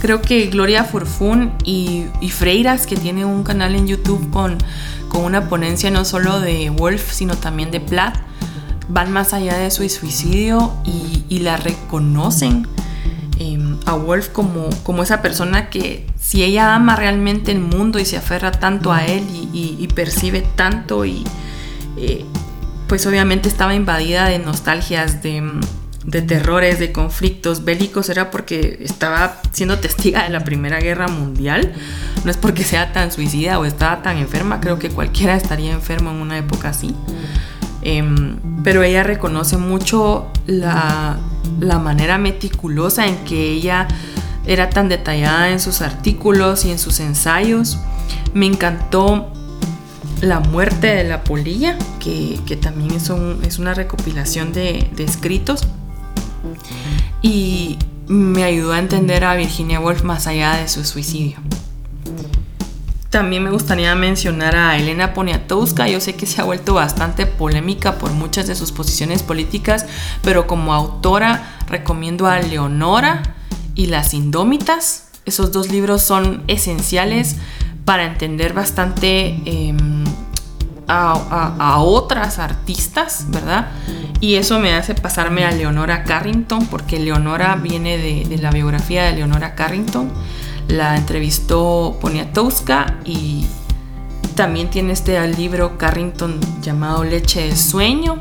[0.00, 4.58] Creo que Gloria Forfún y, Freiras, que tiene un canal en YouTube con,
[5.08, 8.16] con una ponencia no solo de Wolf, sino también de Plath.
[8.88, 12.66] Van más allá de su suicidio y, la reconocen
[13.38, 18.04] em, a Wolf como, como esa persona que si ella ama realmente el mundo y
[18.04, 21.24] se aferra tanto a él y, percibe tanto y
[21.96, 22.24] eh,
[22.86, 25.42] pues obviamente estaba invadida de nostalgias, de,
[26.04, 31.74] de terrores, de conflictos bélicos, era porque estaba siendo testiga de la Primera Guerra Mundial.
[32.24, 36.10] No es porque sea tan suicida o estaba tan enferma, creo que cualquiera estaría enfermo
[36.10, 36.94] en una época así.
[37.90, 41.16] Em, pero ella reconoce mucho la,
[41.58, 43.88] la manera meticulosa en que ella
[44.46, 47.78] era tan detallada en sus artículos y en sus ensayos.
[48.34, 49.32] Me encantó
[50.20, 53.10] la muerte de la polilla, que, también es,
[53.46, 55.66] es, una recopilación de, de escritos
[57.22, 61.38] y me ayudó a entender a Virginia Woolf más allá de su suicidio.
[63.10, 65.88] También me gustaría mencionar a Elena Poniatowska.
[65.88, 69.86] Yo sé que se ha vuelto bastante polémica por muchas de sus posiciones políticas,
[70.22, 73.22] pero como autora recomiendo a Leonora
[73.74, 75.08] y Las Indómitas.
[75.24, 77.36] Esos dos libros son esenciales
[77.84, 80.04] para entender bastante em,
[80.88, 83.68] a, otras artistas, ¿verdad?
[84.20, 89.12] Y eso me hace pasarme a Leonora Carrington, porque Leonora viene de, la biografía de
[89.12, 90.10] Leonora Carrington.
[90.68, 93.46] La entrevistó Poniatowska y
[94.34, 98.20] también tiene este libro Carrington llamado Leche de Sueño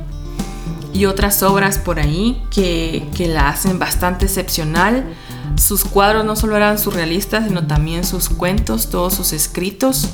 [0.94, 5.14] y otras obras por ahí que, que la hacen bastante excepcional.
[5.58, 10.10] Sus cuadros no solo eran surrealistas, sino también sus cuentos, todos sus escritos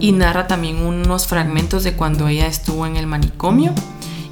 [0.00, 3.72] y narra también unos fragmentos de cuando ella estuvo en el manicomio.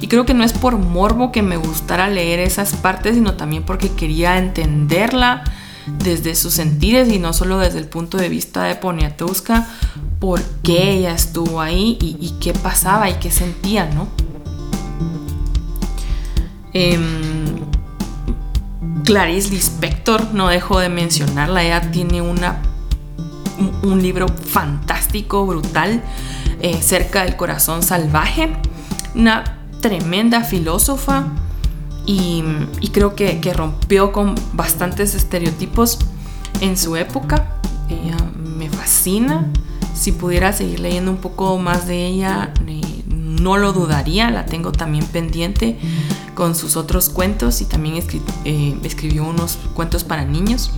[0.01, 3.63] Y creo que no es por morbo que me gustara leer esas partes, sino también
[3.63, 5.43] porque quería entenderla
[5.85, 9.67] desde sus sentidos y no solo desde el punto de vista de Poniatowska,
[10.19, 14.07] por qué ella estuvo ahí y, qué pasaba y qué sentía, ¿no?
[16.73, 17.59] Em,
[19.03, 22.61] Clarice Lispector, no dejo de mencionarla, ella tiene una
[23.83, 26.01] un, libro fantástico, brutal,
[26.61, 28.49] eh, cerca del corazón salvaje.
[29.15, 29.43] Una
[29.81, 31.27] tremenda filósofa
[32.05, 32.43] y,
[32.91, 35.99] creo que, rompió con bastantes estereotipos
[36.61, 37.57] en su época.
[37.89, 39.47] Ella me fascina.
[39.95, 44.29] Si pudiera seguir leyendo un poco más de ella, eh, no lo dudaría.
[44.31, 45.77] La tengo también pendiente
[46.33, 48.03] con sus otros cuentos y también
[48.45, 50.71] eh, escribió unos cuentos para niños.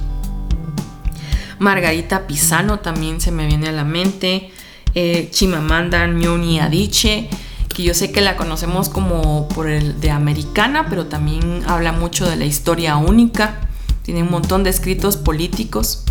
[1.60, 4.52] Margarita Pisano también se me viene a la mente,
[4.94, 7.30] eh, Chimamanda Ngozi Adichie,
[7.76, 12.28] que yo sé que la conocemos como por el de americana, pero también habla mucho
[12.28, 13.68] de la historia única,
[14.02, 16.06] tiene un montón de escritos políticos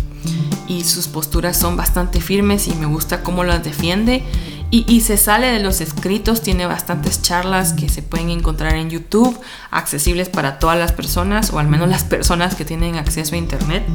[0.67, 4.23] y sus posturas son bastante firmes y me gusta cómo las defiende.
[4.71, 9.39] Y, se sale de los escritos, tiene bastantes charlas que se pueden encontrar en YouTube,
[9.71, 13.85] accesibles para todas las personas, o al menos las personas que tienen acceso a Internet.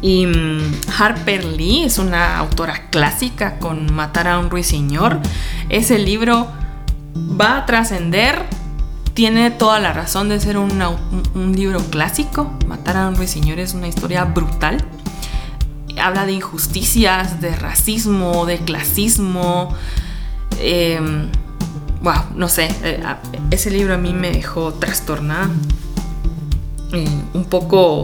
[0.00, 5.20] Y mm, Harper Lee es una autora clásica con Matar a un ruiseñor.
[5.68, 6.48] Ese libro
[7.14, 8.42] va a trascender,
[9.14, 12.52] tiene toda la razón de ser un, libro clásico.
[12.66, 14.84] Matar a un ruiseñor es una historia brutal.
[16.00, 19.68] Habla de injusticias, de racismo, de clasismo.
[20.50, 21.30] wow, em,
[22.34, 23.02] no sé, eh,
[23.50, 25.48] ese libro a mí me dejó trastornada,
[26.92, 28.02] eh, un poco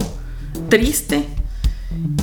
[0.68, 1.28] triste,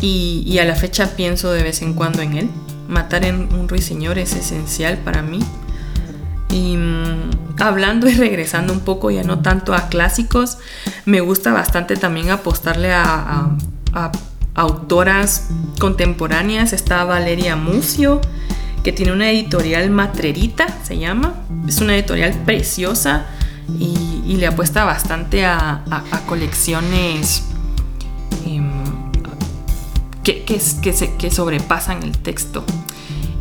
[0.01, 2.49] y, a la fecha pienso de vez en cuando en él.
[2.88, 5.39] Matar en un ruiseñor es esencial para mí.
[6.49, 7.30] Y mm,
[7.60, 10.57] hablando y regresando un poco, ya no tanto a clásicos,
[11.06, 13.52] me gusta bastante también apostarle a,
[14.56, 15.49] autoras
[15.80, 16.74] contemporáneas.
[16.74, 18.22] Está Valeria Mucio,
[18.84, 21.34] que tiene una editorial matrerita, se llama.
[21.68, 23.26] Es una editorial preciosa
[23.80, 25.84] y, le apuesta bastante a,
[26.28, 27.44] colecciones
[30.24, 32.64] que, sobrepasan el texto.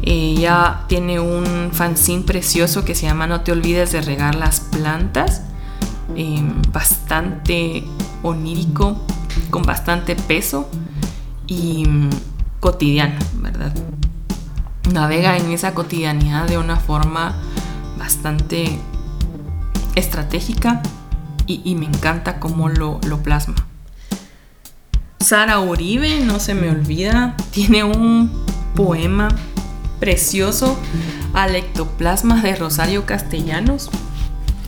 [0.08, 5.42] Ella tiene un fanzine precioso que se llama No te olvides de regar las plantas,
[6.14, 7.84] em, bastante
[8.22, 8.96] onírico,
[9.50, 10.70] con bastante peso
[11.48, 12.10] y mm,
[12.60, 13.74] cotidiano, ¿verdad?
[14.92, 17.34] Navega en esa cotidianidad de una forma
[17.98, 18.78] bastante
[19.96, 20.82] estratégica
[21.48, 23.54] y, me encanta cómo lo plasma.
[25.18, 28.30] Sara Uribe, no se me olvida, tiene un
[28.76, 29.28] poema
[29.98, 30.78] precioso
[31.34, 33.90] al ectoplasma de Rosario Castellanos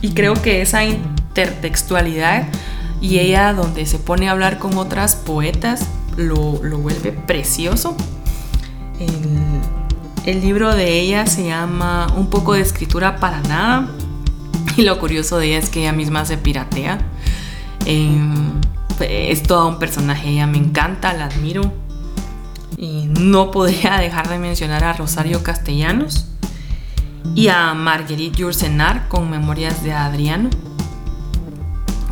[0.01, 2.47] y creo que esa intertextualidad
[3.01, 5.85] y ella donde se pone a hablar con otras poetas
[6.17, 7.95] lo, vuelve precioso.
[10.25, 13.89] El libro de ella se llama Un poco de escritura para nada.
[14.77, 16.99] Y lo curioso de ella es que ella misma se piratea.
[17.85, 18.61] Em,
[18.99, 21.73] es todo un personaje, ella me encanta, la admiro.
[22.79, 26.27] Y no podría dejar de mencionar a Rosario Castellanos
[27.35, 30.49] y a Marguerite Yourcenar con Memorias de Adriano.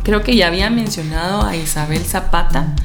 [0.02, 2.76] Creo que ya había mencionado a Isabel Zapata.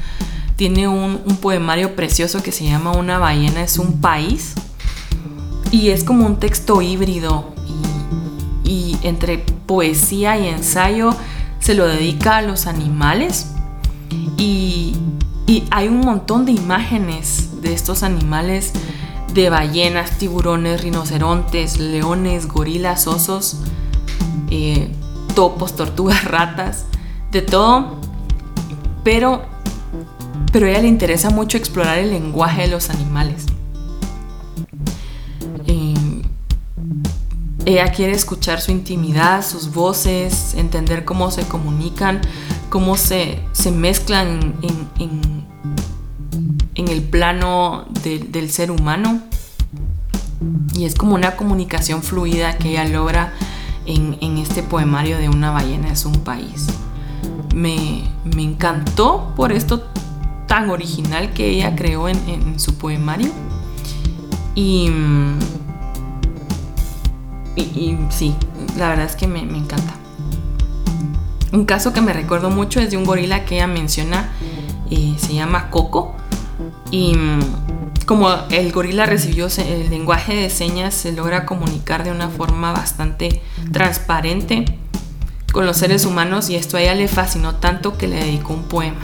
[0.56, 4.54] Tiene un, poemario precioso que se llama Una ballena es un país.
[5.70, 7.52] Y es como un texto híbrido.
[8.64, 11.14] y entre poesía y ensayo
[11.58, 13.50] se lo dedica a los animales.
[14.38, 14.96] Y,
[15.46, 18.72] y hay un montón de imágenes de estos animales,
[19.32, 23.58] de ballenas, tiburones, rinocerontes, leones, gorilas, osos,
[24.50, 24.90] eh,
[25.34, 26.86] topos, tortugas, ratas,
[27.30, 27.96] de todo.
[29.02, 29.42] Pero,
[30.52, 33.46] pero a ella le interesa mucho explorar el lenguaje de los animales.
[37.66, 42.20] Ella quiere escuchar su intimidad, sus voces, entender cómo se comunican,
[42.68, 43.40] cómo se,
[43.72, 44.54] mezclan
[44.98, 45.44] en,
[46.88, 49.20] el plano del ser humano.
[50.74, 53.32] Y es como una comunicación fluida que ella logra
[53.86, 56.66] en, este poemario de Una ballena es un país.
[57.54, 58.04] Me,
[58.36, 59.84] encantó por esto
[60.46, 63.30] tan original que ella creó en, su poemario.
[64.54, 64.90] Y,
[67.56, 68.34] y, sí,
[68.76, 69.94] la verdad es que me encanta.
[71.54, 74.28] Un caso que me recuerdo mucho es de un gorila que ella menciona,
[74.90, 76.12] eh, se llama Coco.
[76.90, 77.40] Y mm,
[78.06, 83.40] como el gorila recibió el lenguaje de señas, se logra comunicar de una forma bastante
[83.70, 84.64] transparente
[85.52, 88.64] con los seres humanos y esto a ella le fascinó tanto que le dedicó un
[88.64, 89.00] poema.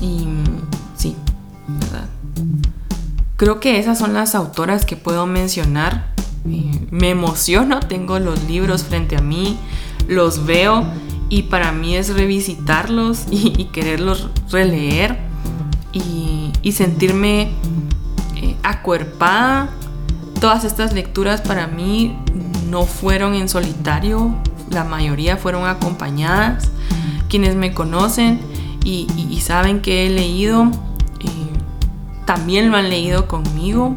[0.00, 0.60] Y mm,
[0.96, 1.16] sí,
[1.66, 2.06] ¿verdad?
[3.36, 6.17] Creo que esas son las autoras que puedo mencionar.
[6.44, 9.58] Me emociono, tengo los libros frente a mí,
[10.08, 10.84] los veo
[11.28, 15.18] y para mí es revisitarlos y, quererlos releer
[15.92, 17.48] y, sentirme
[18.36, 19.70] eh, acuerpada.
[20.38, 22.16] Todas estas lecturas para mí
[22.68, 24.34] no fueron en solitario,
[24.70, 26.70] la mayoría fueron acompañadas.
[27.30, 28.40] Quienes me conocen
[28.84, 29.06] y,
[29.42, 30.70] saben que he leído,
[31.20, 31.28] eh,
[32.26, 33.96] también lo han leído conmigo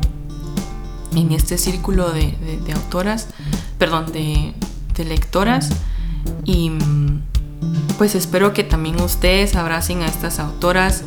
[1.16, 2.36] en este círculo de,
[2.74, 3.28] autoras,
[3.78, 4.54] perdón, de
[5.06, 5.70] lectoras.
[6.46, 6.72] Y
[7.98, 11.04] pues espero que también ustedes abracen a estas autoras,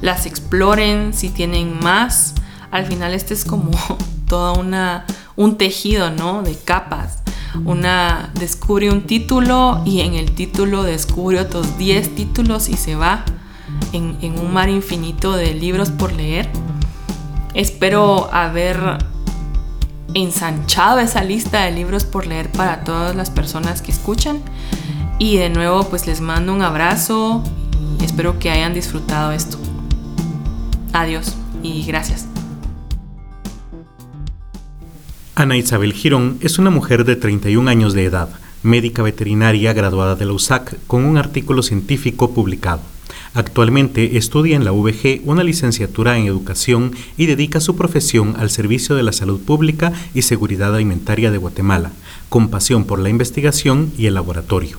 [0.00, 2.34] las exploren si tienen más.
[2.70, 3.70] Al final este es como
[4.28, 5.04] toda una
[5.36, 6.42] un tejido, ¿no?
[6.42, 7.18] De capas.
[7.64, 13.24] Una descubre un título y en el título descubre otros 10 títulos y se va
[13.92, 16.48] en un mar infinito de libros por leer.
[17.54, 18.98] Espero haber
[20.14, 24.40] ensanchado esa lista de libros por leer para todas las personas que escuchan.
[25.18, 27.42] Y de nuevo pues les mando un abrazo
[28.00, 29.58] y espero que hayan disfrutado esto.
[30.92, 32.26] Adiós y gracias.
[35.34, 38.28] Ana Isabel Girón es una mujer de 31 años de edad,
[38.64, 42.80] médica veterinaria graduada de la USAC con un artículo científico publicado.
[43.34, 48.96] Actualmente estudia en la VG una licenciatura en educación y dedica su profesión al servicio
[48.96, 51.92] de la salud pública y seguridad alimentaria de Guatemala,
[52.28, 54.78] con pasión por la investigación y el laboratorio.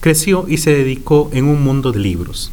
[0.00, 2.52] Creció y se dedicó en un mundo de libros.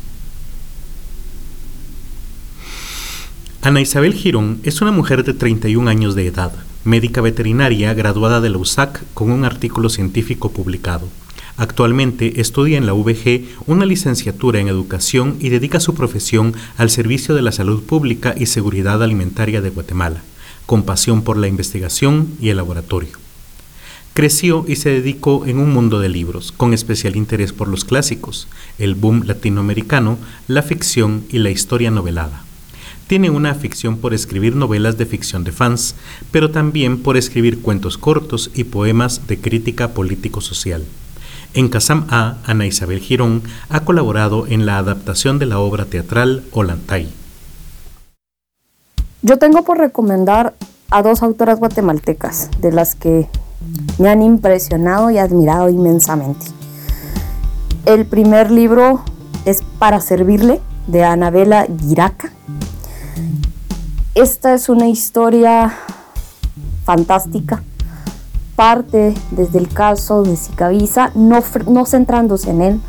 [3.62, 6.52] Ana Isabel Girón es una mujer de 31 años de edad,
[6.84, 11.08] médica veterinaria graduada de la USAC con un artículo científico publicado.
[11.56, 17.36] Actualmente estudia en la VG una licenciatura en educación y dedica su profesión al servicio
[17.36, 20.24] de la salud pública y seguridad alimentaria de Guatemala,
[20.66, 23.20] con pasión por la investigación y el laboratorio.
[24.16, 28.48] Creció y se dedicó en un mundo de libros, con especial interés por los clásicos,
[28.80, 30.18] el boom latinoamericano,
[30.48, 32.44] la ficción y la historia novelada.
[33.08, 35.96] Tiene una afición por escribir novelas de ficción de fans,
[36.32, 40.84] pero también por escribir cuentos cortos y poemas de crítica político-social.
[41.56, 46.44] En Casam A, Ana Isabel Girón ha colaborado en la adaptación de la obra teatral
[46.52, 47.08] Olantay.
[49.22, 50.56] Yo tengo por recomendar
[50.90, 53.30] a dos autoras guatemaltecas, de las que
[54.00, 56.48] me han impresionado y admirado inmensamente.
[57.86, 59.04] El primer libro
[59.46, 62.32] es Para Servirle, de Anabela Guiraca.
[64.16, 65.72] Esta es una historia
[66.84, 67.64] fantástica
[68.56, 72.82] parte desde el caso de Sicavisa, no, no centrándose en él,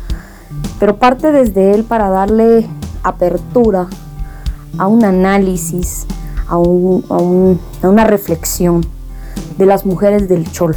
[0.79, 2.67] pero parte desde él para darle
[3.03, 3.87] apertura
[4.77, 6.05] a un análisis,
[6.47, 8.85] a, una reflexión
[9.57, 10.75] de las mujeres del Chol.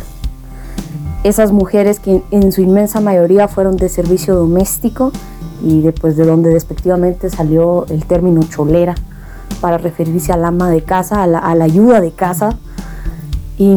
[1.25, 5.11] Esas mujeres que en su inmensa mayoría fueron de servicio doméstico
[5.63, 8.95] y después de donde despectivamente salió el término cholera
[9.61, 12.51] para referirse al ama de casa, a la, ayuda de casa.
[13.59, 13.75] Y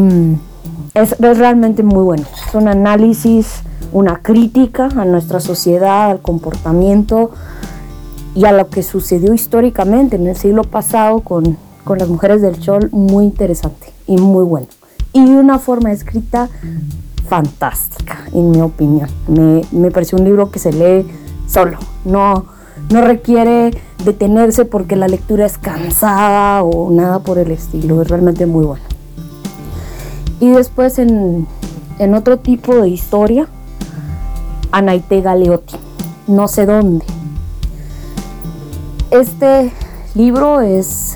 [0.93, 2.23] es, es, realmente muy bueno.
[2.47, 3.61] Es un análisis,
[3.91, 7.31] una crítica a nuestra sociedad, al comportamiento
[8.35, 12.59] y a lo que sucedió históricamente en el siglo pasado con, con las mujeres del
[12.59, 14.67] Chol, muy interesante y muy bueno.
[15.13, 16.49] Y una forma escrita
[17.27, 19.09] fantástica, en mi opinión.
[19.27, 21.09] Me, me pareció un libro que se lee
[21.47, 22.45] solo, no,
[22.89, 23.71] no requiere
[24.03, 28.90] detenerse porque la lectura es cansada o nada por el estilo, es realmente muy bueno.
[30.41, 31.47] Y después en,
[31.99, 33.47] en otro tipo de historia,
[34.71, 35.75] Anaite Galeotti,
[36.27, 37.05] no sé dónde.
[39.11, 39.71] Este
[40.15, 41.15] libro es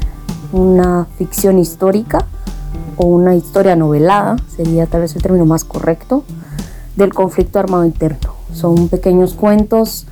[0.51, 2.27] una ficción histórica
[2.97, 6.23] o una historia novelada, sería tal vez el término más correcto,
[6.95, 8.35] del conflicto armado interno.
[8.53, 10.05] Son pequeños cuentos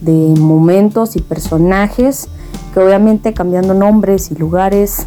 [0.00, 2.28] de momentos y personajes
[2.74, 5.06] que obviamente cambiando nombres y lugares,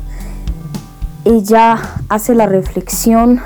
[1.30, 1.80] ella
[2.10, 3.40] hace la reflexión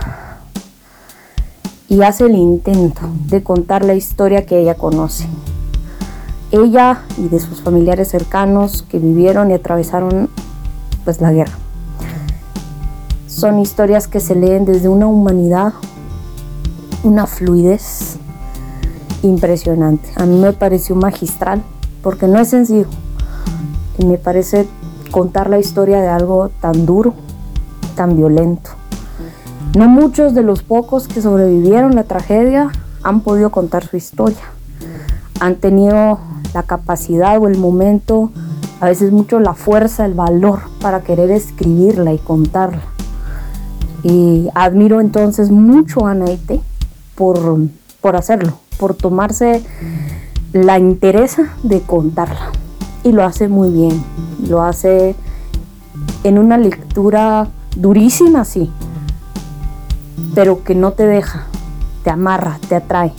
[1.89, 5.27] y hace el intento de contar la historia que ella conoce.
[6.51, 10.29] Ella y de sus familiares cercanos que vivieron y atravesaron
[11.03, 11.51] pues la guerra.
[13.27, 15.73] Son historias que se leen desde una humanidad,
[17.03, 18.15] una fluidez
[19.23, 20.09] impresionante.
[20.15, 21.61] A mí me pareció magistral
[22.01, 22.87] porque no es sencillo.
[23.97, 24.69] Y me parece
[25.11, 27.13] contar la historia de algo tan duro,
[27.95, 28.71] tan violento.
[29.75, 32.69] No muchos de los pocos que sobrevivieron la tragedia
[33.01, 34.43] han podido contar su historia.
[35.39, 36.19] Han tenido
[36.53, 38.31] la capacidad o el momento,
[38.79, 42.83] a veces mucho la fuerza, el valor para querer escribirla y contarla.
[44.03, 46.61] Y admiro entonces mucho a Naite
[47.15, 47.59] por,
[48.01, 49.63] por hacerlo, por tomarse
[50.51, 52.51] la interés de contarla.
[53.03, 54.03] Y lo hace muy bien,
[54.47, 55.15] lo hace
[56.23, 58.71] en una lectura durísima, sí,
[60.35, 61.45] pero que no te deja,
[62.03, 63.13] te amarra, te atrae,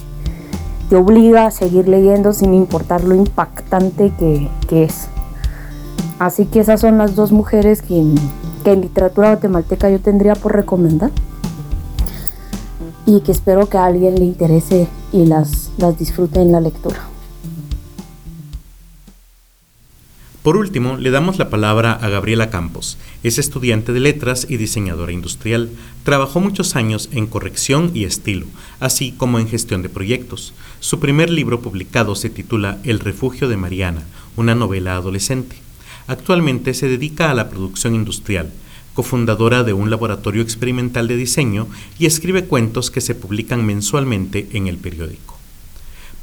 [0.89, 4.51] te obliga a seguir leyendo sin importar lo impactante que,
[4.85, 5.09] es.
[6.18, 8.05] Así que esas son las dos mujeres que,
[8.64, 11.10] que en literatura guatemalteca yo tendría por recomendar
[13.06, 17.14] y que espero que a alguien le interese y las, las disfrute en la lectura.
[20.45, 22.99] Por último, le damos la palabra a Gabriela Campos.
[23.23, 25.71] Es estudiante de letras y diseñadora industrial.
[26.03, 28.45] Trabajó muchos años en corrección y estilo,
[28.79, 30.53] así como en gestión de proyectos.
[30.81, 34.03] Su primer libro publicado se titula El refugio de Mariana,
[34.37, 35.57] una novela adolescente.
[36.09, 38.53] Actualmente se dedica a la producción industrial,
[38.93, 41.69] cofundadora de un laboratorio experimental de diseño
[41.99, 45.39] y escribe cuentos que se publican mensualmente en el periódico.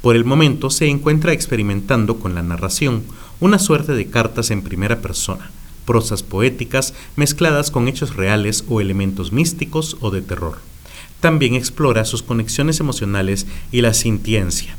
[0.00, 3.02] Por el momento se encuentra experimentando con la narración,
[3.42, 5.50] una suerte de cartas en primera persona,
[5.84, 10.58] prosas poéticas mezcladas con hechos reales o elementos místicos o de terror.
[11.20, 14.76] También explora sus conexiones emocionales y la sintiencia,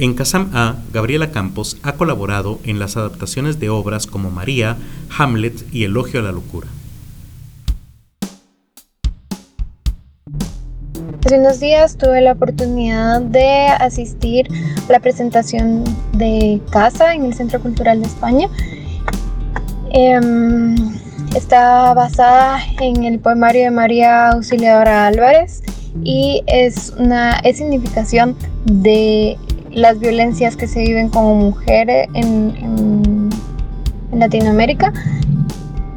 [0.00, 4.78] en Casam A, Gabriela Campos ha colaborado en las adaptaciones de obras como María,
[5.18, 6.68] Hamlet y Elogio a la Locura.
[11.24, 14.48] Hace unos días tuve la oportunidad de asistir
[14.88, 15.84] a la presentación
[16.14, 18.48] de Casa en el Centro Cultural de España.
[19.90, 20.74] Em,
[21.36, 25.62] está basada en el poemario de María Auxiliadora Álvarez
[26.02, 28.34] y es una es significación
[28.64, 29.36] de
[29.72, 33.28] las violencias que se viven como mujeres en,
[34.12, 34.92] Latinoamérica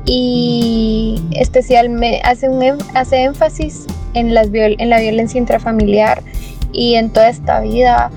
[0.06, 6.24] y especialmente hace, un, hace énfasis en, las, en la violencia intrafamiliar
[6.72, 8.12] y en toda esta vida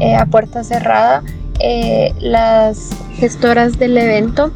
[0.00, 1.22] eh, a puerta cerrada.
[1.60, 4.50] Eh, las gestoras del evento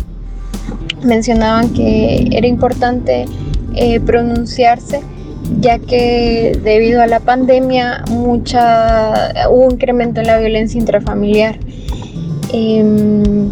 [1.02, 3.26] mencionaban que era importante
[3.74, 5.00] eh, pronunciarse
[5.60, 11.58] ya que debido a la pandemia mucha, hubo un incremento en la violencia intrafamiliar.
[12.52, 13.50] Em,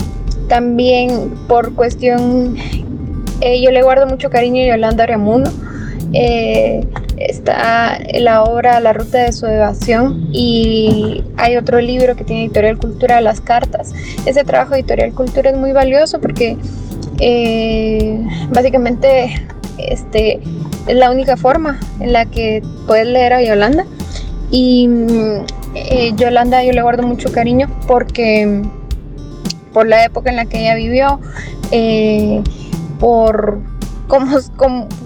[0.49, 2.57] también por cuestión,
[3.41, 5.51] eh, yo le guardo mucho cariño a Yolanda Reamuno.
[6.12, 12.45] Eh, está la obra La ruta de su evasión y hay otro libro que tiene
[12.45, 13.93] Editorial Cultura, Las Cartas.
[14.27, 16.57] Ese trabajo de Editorial Cultura es muy valioso porque
[17.20, 19.47] eh, básicamente
[19.78, 20.41] este,
[20.86, 23.85] es la única forma en la que puedes leer a Yolanda.
[24.51, 24.89] Y
[25.74, 28.62] eh, Yolanda yo le guardo mucho cariño porque
[29.73, 31.20] por la época en la que ella vivió,
[31.73, 32.43] eh,
[33.01, 33.61] por
[34.06, 34.39] como,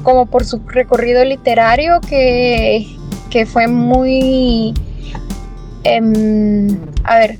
[0.02, 2.86] como, por su recorrido literario que,
[3.30, 4.74] que fue muy...
[5.84, 6.68] Em,
[7.04, 7.38] a ver,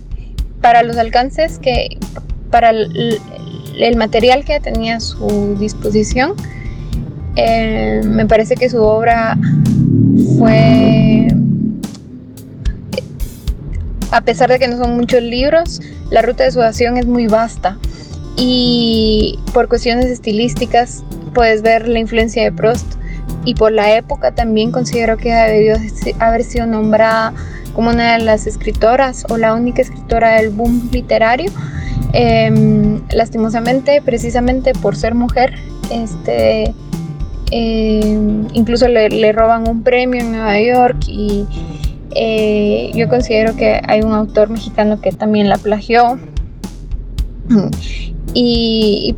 [0.60, 1.98] para los alcances que...
[2.50, 3.20] para el,
[3.96, 6.34] material que tenía a su disposición,
[7.36, 9.38] eh, me parece que su obra
[10.36, 11.28] fue
[14.10, 15.80] a pesar de que no son muchos libros,
[16.10, 17.78] la ruta de sudación es muy vasta.
[18.36, 22.94] Y por cuestiones estilísticas puedes ver la influencia de Prost
[23.44, 25.76] y por la época también considero que ha debido
[26.18, 27.32] haber sido nombrada
[27.74, 31.50] como una de las escritoras o la única escritora del boom literario.
[32.12, 35.54] Em, lastimosamente, precisamente por ser mujer,
[35.90, 36.74] este,
[37.50, 41.46] em, incluso le, le, roban un premio en Nueva York y
[42.14, 46.18] eh, yo considero que hay un autor mexicano que también la plagió
[48.34, 49.14] y,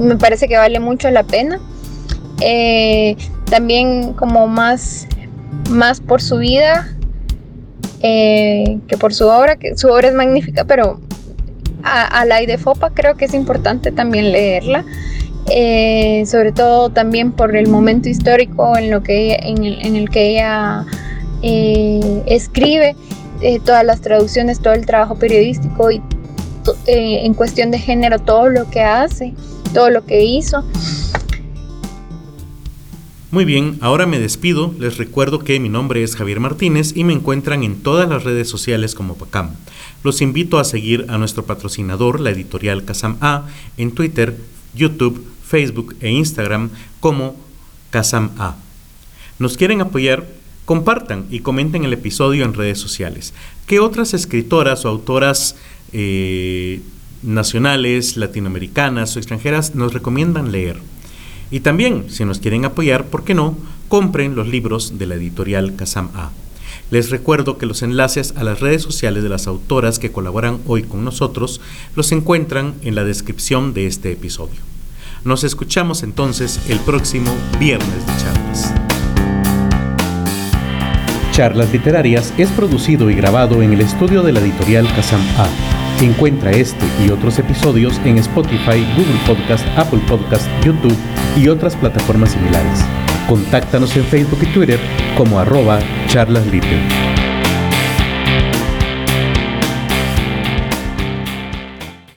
[0.00, 1.60] me parece que vale mucho la pena.
[2.40, 3.16] Eh,
[3.50, 5.06] también como más,
[5.70, 6.88] más por su vida
[8.00, 11.00] eh, que por su obra, que su obra es magnífica, pero
[11.82, 14.84] a, la de Fopa creo que es importante también leerla.
[15.50, 20.84] Eh, sobre todo también por el momento histórico en, lo que en, el, que ella
[21.42, 22.94] escribe,
[23.64, 26.02] todas las traducciones, todo el trabajo periodístico y
[26.86, 29.32] en cuestión de género todo lo que hace,
[29.68, 30.64] todo lo que hizo.
[33.30, 34.74] Muy bien, ahora me despido.
[34.78, 38.48] Les recuerdo que mi nombre es Javier Martínez y me encuentran en todas las redes
[38.48, 39.50] sociales como Pacam.
[40.02, 43.46] Los invito a seguir a nuestro patrocinador, la editorial Casam A,
[43.76, 44.36] en Twitter,
[44.74, 46.70] YouTube, Facebook e Instagram
[47.00, 47.36] como
[47.90, 48.56] Casam A.
[49.38, 50.26] ¿Nos quieren apoyar?
[50.64, 53.34] Compartan y comenten el episodio en redes sociales.
[53.66, 55.56] ¿Qué otras escritoras o autoras
[55.92, 56.80] eh,
[57.22, 60.78] nacionales, latinoamericanas o extranjeras nos recomiendan leer.
[61.50, 63.56] Y también, si nos quieren apoyar, ¿por qué no?
[63.88, 66.30] Compren los libros de la editorial Kazam A.
[66.90, 70.82] Les recuerdo que los enlaces a las redes sociales de las autoras que colaboran hoy
[70.82, 71.60] con nosotros
[71.96, 74.60] los encuentran en la descripción de este episodio.
[75.24, 78.74] Nos escuchamos entonces el próximo viernes de charlas.
[81.32, 85.67] Charlas Literarias es producido y grabado en el estudio de la editorial Kazam A
[86.00, 90.96] Encuentra este y otros episodios en Spotify, Google Podcast, Apple Podcast, YouTube
[91.36, 92.84] y otras plataformas similares.
[93.28, 94.78] Contáctanos en Facebook y Twitter
[95.16, 95.80] como arroba.